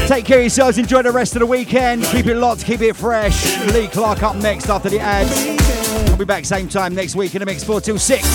Take 0.09 0.25
care 0.25 0.37
of 0.37 0.45
yourselves. 0.45 0.79
Enjoy 0.79 1.03
the 1.03 1.11
rest 1.11 1.35
of 1.35 1.41
the 1.41 1.45
weekend. 1.45 2.03
Keep 2.05 2.25
it 2.25 2.37
locked. 2.37 2.65
Keep 2.65 2.81
it 2.81 2.95
fresh. 2.95 3.63
Lee 3.67 3.87
Clark 3.87 4.23
up 4.23 4.35
next 4.37 4.67
after 4.67 4.89
the 4.89 4.99
ads. 4.99 6.09
I'll 6.09 6.17
be 6.17 6.25
back 6.25 6.45
same 6.45 6.67
time 6.67 6.95
next 6.95 7.15
week 7.15 7.35
in 7.35 7.41
the 7.41 7.45
mix 7.45 7.63
4 7.63 7.79
till 7.79 7.99
6. 7.99 8.27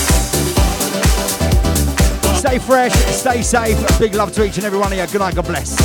Stay 2.39 2.59
fresh. 2.61 2.93
Stay 2.93 3.43
safe. 3.43 3.99
Big 3.99 4.15
love 4.15 4.31
to 4.35 4.45
each 4.45 4.57
and 4.57 4.65
every 4.65 4.79
one 4.79 4.93
of 4.93 4.99
you. 4.99 5.07
Good 5.09 5.19
night. 5.19 5.35
God 5.35 5.49
bless. 5.49 5.84